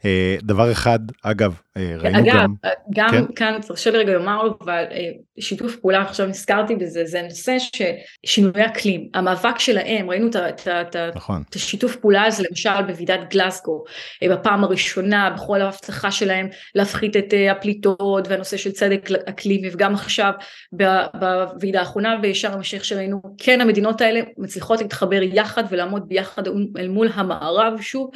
[0.05, 2.55] אה, דבר אחד, אגב, אה, ראינו אגב, גם...
[2.63, 3.25] אגב, גם כן?
[3.37, 8.67] כאן תרשה לי רגע לומר, אבל אה, שיתוף פעולה, עכשיו נזכרתי בזה, זה נושא ששינויי
[8.67, 11.43] אקלים, המאבק שלהם, ראינו את, נכון.
[11.55, 13.85] השיתוף פעולה הזה למשל בוועידת גלסגו,
[14.31, 20.33] בפעם הראשונה, בכל ההבטחה שלהם להפחית את הפליטות והנושא של צדק אקלימי, וגם עכשיו
[20.73, 26.43] בוועידה האחרונה בשארם א-שייח' שראינו, כן המדינות האלה מצליחות להתחבר יחד ולעמוד ביחד
[26.77, 28.11] אל מול המערב שוב.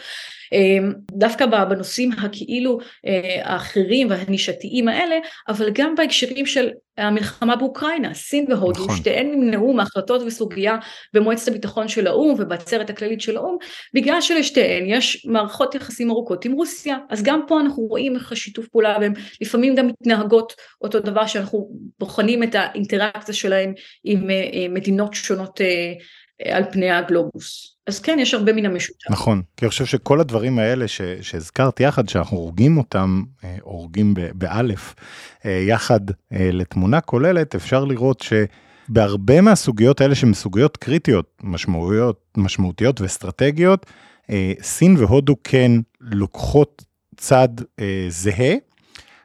[0.53, 5.17] אמ, דווקא בנושאים הכאילו אה, האחרים והנישתיים האלה,
[5.49, 8.97] אבל גם בהקשרים של המלחמה באוקראינה, סין והודו, נכון.
[8.97, 10.77] שתיהן נמנעו מהחלטות וסוגיה
[11.15, 13.57] במועצת הביטחון של האו"ם ובעצרת הכללית של האו"ם,
[13.95, 18.69] בגלל שלשתיהן יש מערכות יחסים ארוכות עם רוסיה, אז גם פה אנחנו רואים איך השיתוף
[18.69, 23.73] פעולה והן לפעמים גם מתנהגות אותו דבר שאנחנו בוחנים את האינטראקציה שלהן
[24.05, 25.93] עם אה, מדינות שונות אה,
[26.45, 27.77] על פני הגלובוס.
[27.87, 29.11] אז כן, יש הרבה מן המשותף.
[29.11, 34.15] נכון, כי אני חושב שכל הדברים האלה ש, שהזכרת יחד, שאנחנו הורגים אותם, אה, הורגים
[34.35, 34.95] באלף,
[35.47, 38.25] אה, יחד אה, לתמונה כוללת, אפשר לראות
[38.89, 43.87] שבהרבה מהסוגיות האלה שהן סוגיות קריטיות, משמעויות, משמעותיות ואסטרטגיות,
[44.63, 46.85] סין והודו כן לוקחות
[47.17, 47.49] צד
[48.09, 48.55] זהה,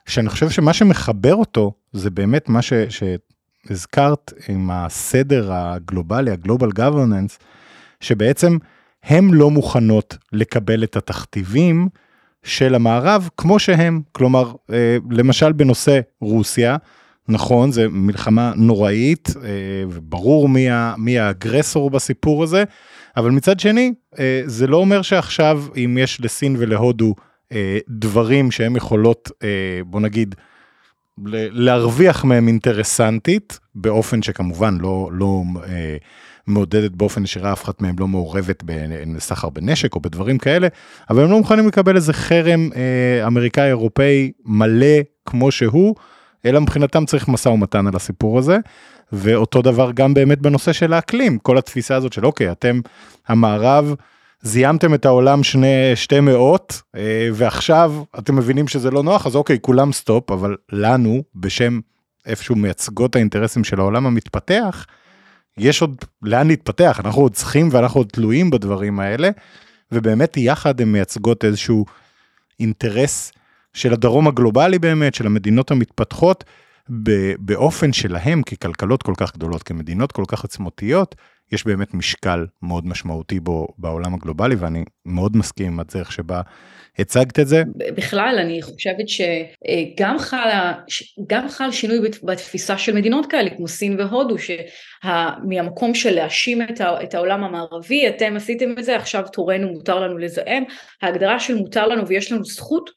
[0.06, 2.74] שאני חושב שמה שמחבר אותו זה באמת מה ש...
[3.68, 7.40] שהזכרת עם הסדר הגלובלי, הגלובל גוורננס,
[8.00, 8.58] שבעצם
[9.04, 11.90] הן לא מוכנות לקבל את התכתיבים
[12.44, 14.02] של המערב כמו שהם.
[14.12, 16.78] כלומר, אה, למשל בנושא רוסיה,
[17.28, 19.50] נכון, זו מלחמה נוראית, אה,
[19.90, 22.64] וברור מי, מי האגרסור בסיפור הזה,
[23.18, 27.16] אבל מצד שני, אה, זה לא אומר שעכשיו, אם יש לסין ולהודו
[27.90, 29.32] דברים שהם יכולות,
[29.86, 30.36] בוא נגיד,
[31.52, 35.98] להרוויח מהם אינטרסנטית, באופן שכמובן לא, לא אה,
[36.48, 38.64] מעודדת באופן ישירה, אף אחת מהם לא מעורבת
[39.16, 40.68] בסחר בנשק או בדברים כאלה,
[41.10, 45.96] אבל הם לא מוכנים לקבל איזה חרם אה, אמריקאי אירופאי מלא כמו שהוא,
[46.46, 48.58] אלא מבחינתם צריך משא ומתן על הסיפור הזה.
[49.12, 52.80] ואותו דבר גם באמת בנושא של האקלים, כל התפיסה הזאת של אוקיי, אתם
[53.28, 53.96] המערב,
[54.46, 59.58] זיהמתם את העולם שני, שתי מאות, אה, ועכשיו אתם מבינים שזה לא נוח, אז אוקיי,
[59.62, 61.80] כולם stop, אבל לנו, בשם
[62.26, 64.86] איפשהו מייצגות האינטרסים של העולם המתפתח,
[65.58, 69.30] יש עוד לאן להתפתח, אנחנו עוד צריכים ואנחנו עוד תלויים בדברים האלה,
[69.92, 71.86] ובאמת יחד הן מייצגות איזשהו
[72.60, 73.32] אינטרס
[73.74, 76.44] של הדרום הגלובלי באמת, של המדינות המתפתחות,
[77.40, 81.16] באופן שלהם ככלכלות כל כך גדולות, כמדינות כל כך עצמותיות,
[81.52, 86.42] יש באמת משקל מאוד משמעותי בו בעולם הגלובלי, ואני מאוד מסכים עם הדרך שבה
[87.00, 87.64] הצגת את זה.
[87.78, 90.50] בכלל, אני חושבת שגם חל,
[91.28, 96.62] גם חל שינוי בתפיסה של מדינות כאלה, כמו סין והודו, שמהמקום של להאשים
[97.04, 100.64] את העולם המערבי, אתם עשיתם את זה, עכשיו תורנו מותר לנו לזהם,
[101.02, 102.90] ההגדרה של מותר לנו ויש לנו זכות,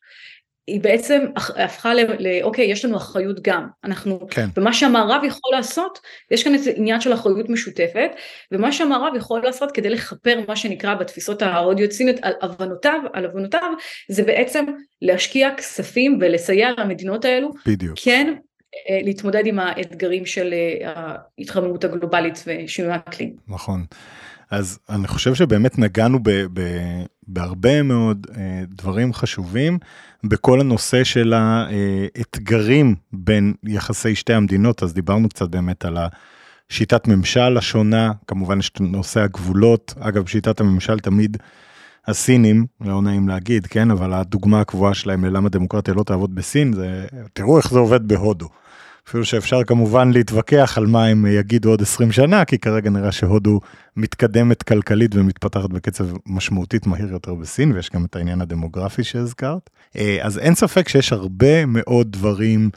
[0.68, 1.98] היא בעצם הפכה ל...
[2.42, 4.48] אוקיי, יש לנו אחריות גם, אנחנו, כן.
[4.56, 5.98] ומה שהמערב יכול לעשות,
[6.30, 8.10] יש כאן איזה עניין של אחריות משותפת,
[8.52, 13.72] ומה שהמערב יכול לעשות כדי לכפר מה שנקרא בתפיסות ההודיוציניות על הבנותיו, על הבנותיו,
[14.08, 14.64] זה בעצם
[15.02, 18.34] להשקיע כספים ולסייע למדינות האלו, בדיוק, כן,
[18.90, 20.92] אה, להתמודד עם האתגרים של אה,
[21.38, 23.36] ההתחממות הגלובלית ושינוי האקלים.
[23.48, 23.84] נכון.
[24.51, 26.61] אז אני חושב שבאמת נגענו ב, ב,
[27.26, 29.78] בהרבה מאוד אה, דברים חשובים
[30.24, 35.99] בכל הנושא של האתגרים בין יחסי שתי המדינות, אז דיברנו קצת באמת על
[36.70, 41.36] השיטת ממשל השונה, כמובן יש נושא הגבולות, אגב שיטת הממשל תמיד
[42.07, 47.07] הסינים, לא נעים להגיד, כן, אבל הדוגמה הקבועה שלהם ללמה דמוקרטיה לא תעבוד בסין, זה
[47.32, 48.49] תראו איך זה עובד בהודו.
[49.09, 53.61] אפילו שאפשר כמובן להתווכח על מה הם יגידו עוד 20 שנה, כי כרגע נראה שהודו
[53.96, 59.70] מתקדמת כלכלית ומתפתחת בקצב משמעותית מהיר יותר בסין, ויש גם את העניין הדמוגרפי שהזכרת.
[59.96, 62.70] אה, אז אין ספק שיש הרבה מאוד דברים,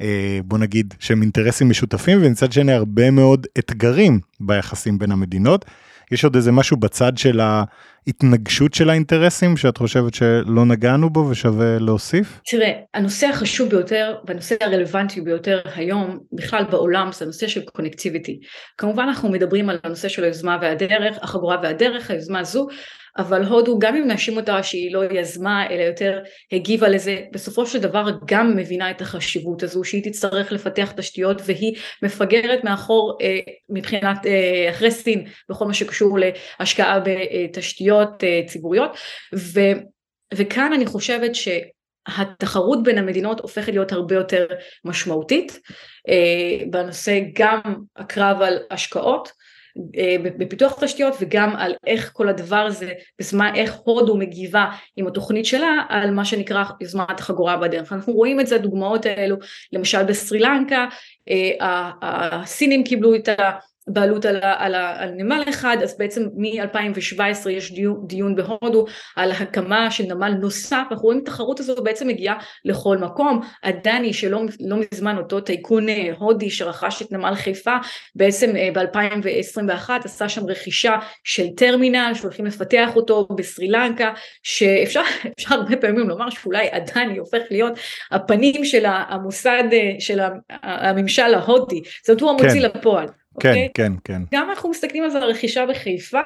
[0.00, 5.64] אה, בוא נגיד, שהם אינטרסים משותפים, ומצד שני הרבה מאוד אתגרים ביחסים בין המדינות.
[6.12, 11.78] יש עוד איזה משהו בצד של ההתנגשות של האינטרסים שאת חושבת שלא נגענו בו ושווה
[11.78, 12.40] להוסיף?
[12.46, 18.40] תראה, הנושא החשוב ביותר והנושא הרלוונטי ביותר היום בכלל בעולם זה הנושא של קונקטיביטי.
[18.78, 22.68] כמובן אנחנו מדברים על הנושא של היוזמה והדרך, החגורה והדרך, היוזמה הזו,
[23.18, 27.78] אבל הודו גם אם נאשים אותה שהיא לא יזמה אלא יותר הגיבה לזה, בסופו של
[27.78, 33.38] דבר גם מבינה את החשיבות הזו שהיא תצטרך לפתח תשתיות והיא מפגרת מאחור אה,
[33.68, 36.18] מבחינת אה, אחרי סין בכל מה שקשור
[36.60, 38.96] להשקעה בתשתיות אה, ציבוריות.
[39.34, 39.60] ו,
[40.34, 41.48] וכאן אני חושבת ש
[42.06, 44.46] התחרות בין המדינות הופכת להיות הרבה יותר
[44.84, 45.60] משמעותית
[46.08, 47.60] אה, בנושא גם
[47.96, 49.32] הקרב על השקעות
[50.38, 54.66] בפיתוח תשתיות וגם על איך כל הדבר הזה, בזמן איך הודו מגיבה
[54.96, 57.92] עם התוכנית שלה על מה שנקרא יוזמת החגורה בדרך.
[57.92, 59.36] אנחנו רואים את זה, הדוגמאות האלו,
[59.72, 60.40] למשל בסרי
[61.30, 63.50] אה, הסינים קיבלו את ה...
[63.86, 68.84] בעלות על, על, על נמל אחד, אז בעצם מ-2017 יש דיון, דיון בהודו
[69.16, 74.12] על הקמה של נמל נוסף, אנחנו רואים את התחרות הזו בעצם מגיעה לכל מקום, הדני
[74.12, 77.76] שלא לא מזמן אותו טייקון אה, הודי שרכש את נמל חיפה,
[78.14, 84.12] בעצם אה, ב-2021 עשה שם רכישה של טרמינל שהולכים לפתח אותו בסרי לנקה,
[84.42, 85.02] שאפשר
[85.48, 87.72] הרבה פעמים לומר שאולי הדני הופך להיות
[88.10, 90.20] הפנים של המוסד, אה, של
[90.62, 92.78] הממשל ההודי, זאת אומרת הוא המוציא כן.
[92.78, 93.06] לפועל.
[93.40, 93.52] כן, okay?
[93.52, 93.68] אוקיי?
[93.74, 94.22] כן, כן.
[94.34, 96.20] גם אנחנו מסתכלים על זה הרכישה בחיפה,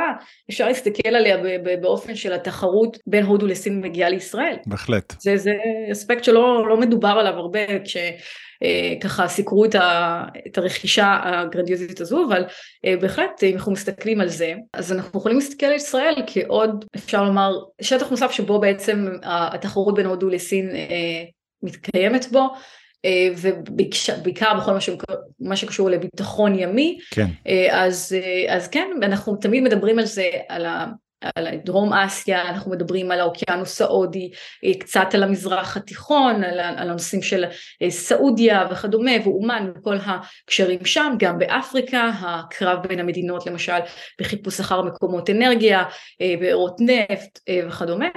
[0.51, 1.37] אפשר להסתכל עליה
[1.81, 4.57] באופן של התחרות בין הודו לסין מגיעה לישראל.
[4.67, 5.15] בהחלט.
[5.21, 5.53] זה, זה
[5.93, 12.27] אספקט שלא לא מדובר עליו הרבה כשככה אה, סיקרו את, ה, את הרכישה הגרנדיוזית הזו,
[12.29, 12.45] אבל
[12.85, 17.25] אה, בהחלט אם אנחנו מסתכלים על זה, אז אנחנו יכולים להסתכל על ישראל כעוד, אפשר
[17.25, 21.25] לומר, שטח נוסף שבו בעצם התחרות בין הודו לסין אה,
[21.63, 22.49] מתקיימת בו.
[23.05, 27.27] אה, ובעיקר בכל מה, שקשור, מה שקשור לביטחון ימי, כן.
[27.47, 30.87] אה, אז, אה, אז כן, אנחנו תמיד מדברים על זה, על ה...
[31.35, 34.31] על דרום אסיה, אנחנו מדברים על האוקיינוס ההודי,
[34.81, 37.45] קצת על המזרח התיכון, על, על הנושאים של
[37.89, 43.79] סעודיה וכדומה, ואומן וכל הקשרים שם, גם באפריקה, הקרב בין המדינות למשל
[44.21, 45.85] בחיפוש אחר מקומות אנרגיה,
[46.41, 48.09] בארות נפט וכדומה,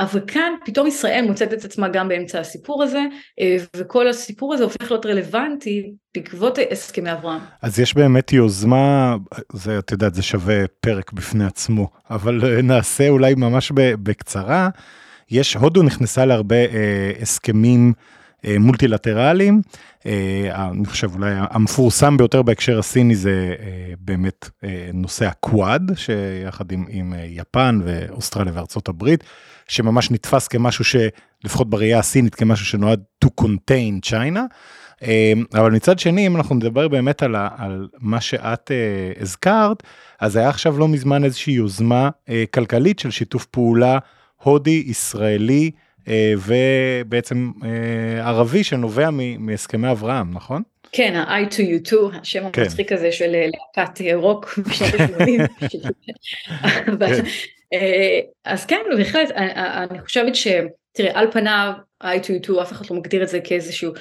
[0.00, 3.02] אבל כאן פתאום ישראל מוצאת את עצמה גם באמצע הסיפור הזה,
[3.40, 7.40] אה, וכל הסיפור הזה הופך להיות רלוונטי בעקבות הסכמי אברהם.
[7.62, 9.16] אז יש באמת יוזמה,
[9.52, 14.68] זה, את יודעת, זה שווה פרק בפני עצמו, אבל אה, נעשה אולי ממש בקצרה.
[15.30, 17.92] יש, הודו נכנסה להרבה אה, הסכמים
[18.44, 19.60] מולטילטרליים,
[20.06, 26.72] אה, אני חושב אולי המפורסם ביותר בהקשר הסיני זה אה, באמת אה, נושא הקוואד, שיחד
[26.72, 29.24] עם, עם אה, יפן ואוסטרליה וארצות הברית.
[29.68, 34.40] שממש נתפס כמשהו שלפחות בראייה הסינית כמשהו שנועד to contain China.
[35.54, 39.82] אבל מצד שני אם אנחנו נדבר באמת על, על מה שאת uh, הזכרת
[40.20, 43.98] אז היה עכשיו לא מזמן איזושהי יוזמה uh, כלכלית של שיתוף פעולה
[44.42, 45.70] הודי ישראלי
[46.38, 47.64] ובעצם uh,
[48.22, 50.62] ערבי שנובע מהסכמי אברהם נכון?
[50.92, 51.92] כן, ה-I2U2,
[52.22, 52.62] השם כן.
[52.62, 53.36] המצחיק הזה של
[53.76, 55.68] להקת רוק בשנות ה-80.
[56.98, 57.24] כן.
[57.72, 62.96] אה, אז כן, בהחלט, אה, אה, אני חושבת שתראה, על פניו ה-I2U2 אף אחד לא
[62.96, 63.92] מגדיר את זה כאיזשהו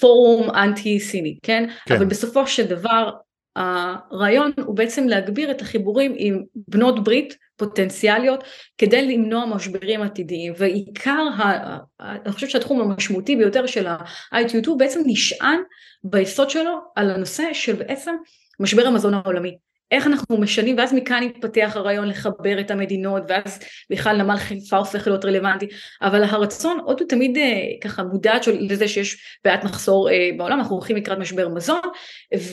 [0.00, 1.64] פורום אנטי סיני, כן?
[1.86, 1.94] כן?
[1.94, 3.10] אבל בסופו של דבר
[3.56, 8.44] הרעיון הוא בעצם להגביר את החיבורים עם בנות ברית פוטנציאליות
[8.78, 15.58] כדי למנוע משברים עתידיים ועיקר, ה, אני חושבת שהתחום המשמעותי ביותר של ה-I2U2 בעצם נשען
[16.04, 18.14] ביסוד שלו על הנושא של בעצם
[18.60, 19.56] משבר המזון העולמי.
[19.92, 23.58] איך אנחנו משנים, ואז מכאן התפתח הרעיון לחבר את המדינות, ואז
[23.90, 25.66] בכלל נמל חיפה הופך להיות רלוונטי,
[26.02, 30.76] אבל הרצון עוד הוא תמיד אה, ככה מודעת לזה שיש בעיית מחסור אה, בעולם, אנחנו
[30.76, 31.80] הולכים לקראת משבר מזון,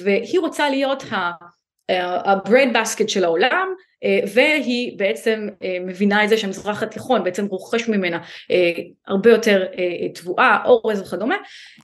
[0.03, 1.31] והיא רוצה להיות ה...
[1.97, 3.73] ה-bread basket של העולם
[4.03, 8.17] אה, והיא בעצם אה, מבינה את זה שהמזרח התיכון בעצם רוכש ממנה
[8.51, 8.71] אה,
[9.07, 9.65] הרבה יותר
[10.13, 11.35] תבואה, אורז וכדומה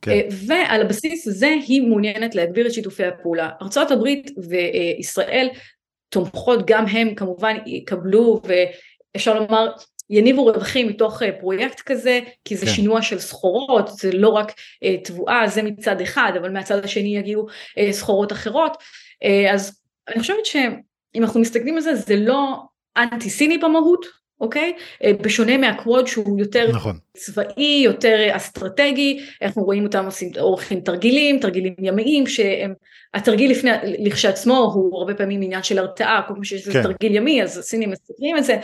[0.02, 0.20] כן.
[0.48, 3.50] ועל הבסיס הזה היא מעוניינת להגביר את שיתופי הפעולה.
[3.62, 4.08] ארה"ב
[4.50, 5.50] וישראל
[6.10, 9.72] תומכות גם הם כמובן יקבלו ואפשר לומר
[10.10, 12.72] יניבו רווחים מתוך פרויקט כזה, כי זה כן.
[12.72, 14.54] שינוע של סחורות, זה לא רק
[15.04, 17.46] תבואה, זה מצד אחד, אבל מהצד השני יגיעו
[17.92, 18.78] סחורות אחרות,
[19.54, 22.62] אז אני חושבת שאם אנחנו מסתכלים על זה, זה לא
[22.98, 24.06] אנטי סיני במהות,
[24.42, 24.74] אוקיי?
[25.04, 26.98] אה, בשונה מהקווד שהוא יותר נכון.
[27.18, 34.98] צבאי, יותר אסטרטגי, אנחנו רואים אותם עושים, עורכים תרגילים, תרגילים ימיים, שהתרגיל לפני, לכשעצמו הוא
[35.00, 36.84] הרבה פעמים עניין של הרתעה, כל פעם שיש כן.
[36.84, 38.58] תרגיל ימי, אז הסינים מסתכלים על זה,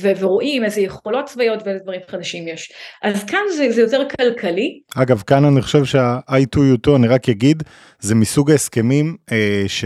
[0.00, 2.72] ו- ורואים איזה יכולות צבאיות ואיזה דברים חדשים יש.
[3.02, 4.80] אז כאן זה, זה יותר כלכלי.
[4.96, 7.62] אגב, כאן אני חושב שה-I2U2, אני רק אגיד,
[8.00, 9.84] זה מסוג ההסכמים אה, ש...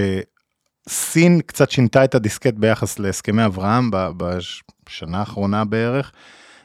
[0.88, 3.90] סין קצת שינתה את הדיסקט ביחס להסכמי אברהם
[4.86, 6.12] בשנה האחרונה בערך,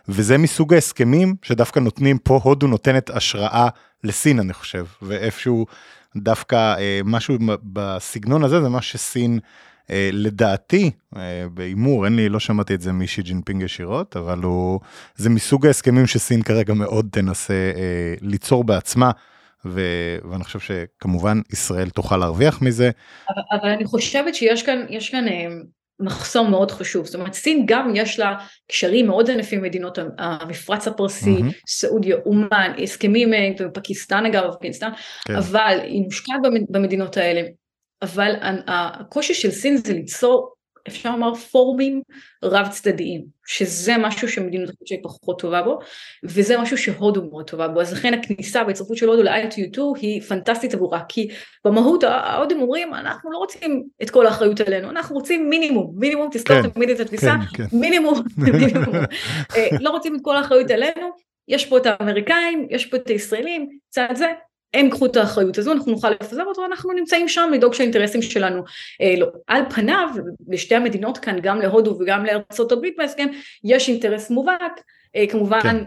[0.08, 3.68] וזה מסוג ההסכמים שדווקא נותנים, פה הודו נותנת השראה
[4.04, 5.66] לסין אני חושב, ואיפשהו
[6.16, 9.40] דווקא אה, משהו בסגנון הזה זה מה שסין
[9.90, 14.80] אה, לדעתי, אה, בהימור, אין לי, לא שמעתי את זה משי ג'ינפינג ישירות, אבל הוא,
[15.16, 19.12] זה מסוג ההסכמים שסין כרגע מאוד תנסה אה, ליצור בעצמה.
[19.66, 19.82] ו...
[20.32, 22.92] ואני חושב שכמובן ישראל תוכל להרוויח מזה.
[23.30, 25.48] אבל, אבל אני חושבת שיש כאן, יש כאן, אה,
[26.00, 28.36] מחסום מאוד חשוב, זאת אומרת סין גם יש לה
[28.68, 31.54] קשרים מאוד ענפים עם מדינות המפרץ הפרסי, mm-hmm.
[31.70, 34.90] סעודיה, אומן, הסכמים עם פקיסטן אגב, אפגניסטן,
[35.28, 35.36] כן.
[35.36, 36.36] אבל היא מושקעת
[36.70, 37.42] במדינות האלה,
[38.02, 38.36] אבל
[38.68, 40.54] הקושי של סין זה ליצור
[40.88, 42.02] אפשר לומר פורומים
[42.44, 45.80] רב צדדיים, שזה משהו שמדינות החוץ פחות טובה בו,
[46.24, 50.74] וזה משהו שהודו מאוד טובה בו, אז לכן הכניסה וההצטרפות של הודו ל-ITU2 היא פנטסטית
[50.74, 51.28] עבורה, כי
[51.66, 56.62] במהות ההודים אומרים אנחנו לא רוצים את כל האחריות עלינו, אנחנו רוצים מינימום, מינימום, תזכור
[56.62, 57.78] כן, תמיד את התפיסה, כן, כן.
[57.78, 58.96] מינימום, מינימום,
[59.56, 61.10] אה, לא רוצים את כל האחריות עלינו,
[61.48, 64.28] יש פה את האמריקאים, יש פה את הישראלים, צד זה,
[64.74, 68.64] הם קחו את האחריות הזו, אנחנו נוכל לפזר אותו, אנחנו נמצאים שם לדאוג שהאינטרסים שלנו
[69.02, 69.28] אה, לא.
[69.48, 70.10] על פניו,
[70.48, 73.28] לשתי המדינות כאן, גם להודו וגם לארצות הברית בהסכם,
[73.64, 74.82] יש אינטרס מובהק,
[75.16, 75.84] אה, כמובן כן.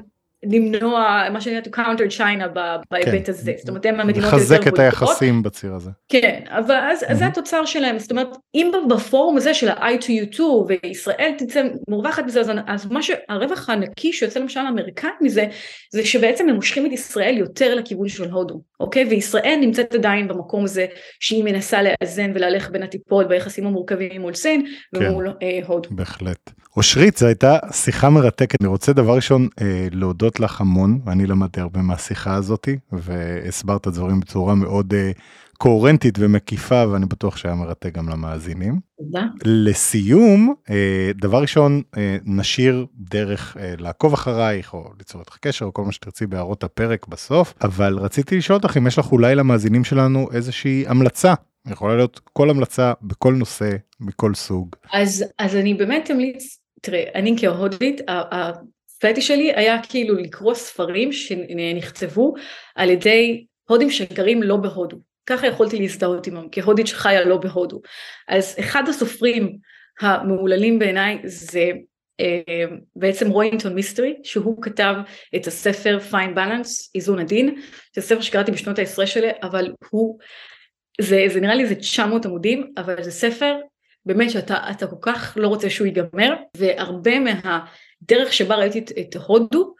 [0.51, 2.49] למנוע מה שנקרא to counter China
[2.91, 3.33] בהיבט כן.
[3.33, 5.91] הזה, זאת אומרת הם המדינות יותר לחזק את היחסים בציר הזה.
[6.09, 7.05] כן, אבל אז.
[7.19, 12.51] זה התוצר שלהם, זאת אומרת אם בפורום הזה של ה-I2U2 וישראל תצא מורווחת מזה, אז,
[12.67, 15.47] אז מה שהרווח הנקי שיוצא למשל האמריקאי מזה,
[15.93, 19.05] זה שבעצם הם מושכים את ישראל יותר לכיוון של הודו, אוקיי?
[19.05, 20.87] וישראל נמצאת עדיין במקום הזה
[21.21, 25.89] שהיא מנסה לאזן ולהלך בין הטיפות ביחסים המורכבים מול סין ומול כן, אה, הודו.
[25.91, 26.51] בהחלט.
[26.77, 28.61] אושרית, זו הייתה שיחה מרתקת.
[28.61, 29.87] אני רוצה דבר ראשון אה,
[30.41, 35.11] להודות לך המון, ואני למדתי הרבה מהשיחה הזאתי, והסברת דברים בצורה מאוד אה,
[35.59, 38.81] קוהרנטית ומקיפה, ואני בטוח שהיה מרתק גם למאזינים.
[38.99, 39.27] תודה.
[39.45, 45.73] לסיום, אה, דבר ראשון, אה, נשאיר דרך אה, לעקוב אחרייך, או ליצור איתך קשר, או
[45.73, 49.85] כל מה שתרצי בהערות הפרק בסוף, אבל רציתי לשאול אותך אם יש לך אולי למאזינים
[49.85, 51.35] שלנו איזושהי המלצה
[51.71, 53.71] יכולה להיות כל המלצה בכל נושא,
[54.01, 54.77] מכל סוג.
[54.93, 58.01] אז, אז אני באמת אמליץ תראה, אני כהודית,
[58.97, 62.35] הפטי שלי היה כאילו לקרוא ספרים שנכתבו
[62.75, 64.97] על ידי הודים שגרים לא בהודו.
[65.27, 67.81] ככה יכולתי להזדהות עמם, כהודית שחיה לא בהודו.
[68.29, 69.59] אז אחד הסופרים
[70.01, 71.71] המהוללים בעיניי זה
[72.21, 72.65] אה,
[72.97, 74.95] בעצם רוינטון מיסטרי, שהוא כתב
[75.37, 77.61] את הספר פיין בלנס, איזון הדין,
[77.95, 80.19] זה ספר שקראתי בשנות העשרה שלי, אבל הוא,
[81.01, 83.57] זה, זה נראה לי זה 900 עמודים, אבל זה ספר
[84.07, 87.19] באמת שאתה כל כך לא רוצה שהוא ייגמר, והרבה
[88.01, 89.75] מהדרך שבה ראיתי את, את הודו,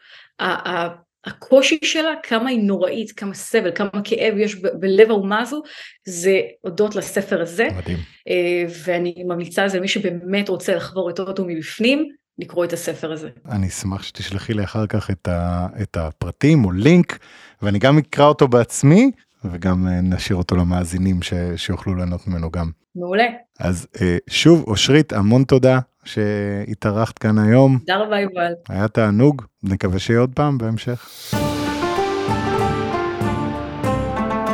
[1.27, 5.63] הקושי שלה, כמה היא נוראית, כמה סבל, כמה כאב יש בלב האומה הזו,
[6.05, 7.67] זה הודות לספר הזה.
[7.77, 7.97] מדהים.
[8.27, 12.09] אה, ואני ממליצה על זה למי שבאמת רוצה לחבור את הודו מבפנים,
[12.39, 13.29] לקרוא את הספר הזה.
[13.49, 17.19] אני אשמח שתשלחי לי אחר כך את, ה, את הפרטים או לינק,
[17.61, 19.11] ואני גם אקרא אותו בעצמי,
[19.45, 22.71] וגם אה, נשאיר אותו למאזינים ש, שיוכלו לענות ממנו גם.
[22.95, 23.27] מעולה.
[23.59, 27.77] אז אה, שוב, אושרית, המון תודה שהתארחת כאן היום.
[27.77, 28.51] תודה רבה, יובל.
[28.69, 31.09] היה תענוג, נקווה שיהיה עוד פעם בהמשך.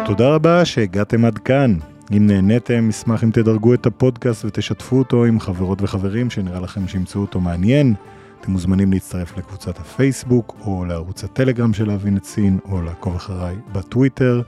[0.05, 1.77] תודה רבה שהגעתם עד כאן.
[2.17, 7.21] אם נהניתם, אשמח אם תדרגו את הפודקאסט ותשתפו אותו עם חברות וחברים שנראה לכם שימצאו
[7.21, 7.93] אותו מעניין.
[8.41, 13.55] אתם מוזמנים להצטרף לקבוצת הפייסבוק או לערוץ הטלגרם של להבין את סין או לעקוב אחריי
[13.71, 14.41] בטוויטר.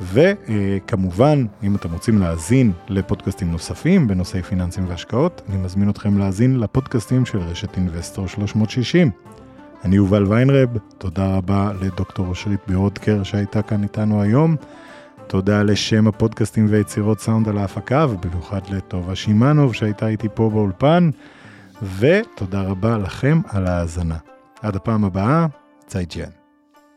[0.00, 7.26] וכמובן, אם אתם רוצים להאזין לפודקאסטים נוספים בנושאי פיננסים והשקעות, אני מזמין אתכם להאזין לפודקאסטים
[7.26, 9.10] של רשת אינבסטור 360.
[9.84, 10.68] אני יובל ויינרב,
[10.98, 14.56] תודה רבה לדוקטור אושרית ביורדקר שהייתה כאן איתנו היום.
[15.26, 21.10] תודה לשם הפודקאסטים ויצירות סאונד על ההפקה, ובמיוחד לטובה שמאנוב שהייתה איתי פה באולפן,
[21.98, 24.16] ותודה רבה לכם על ההאזנה.
[24.62, 25.46] עד הפעם הבאה,
[25.86, 26.37] 再见.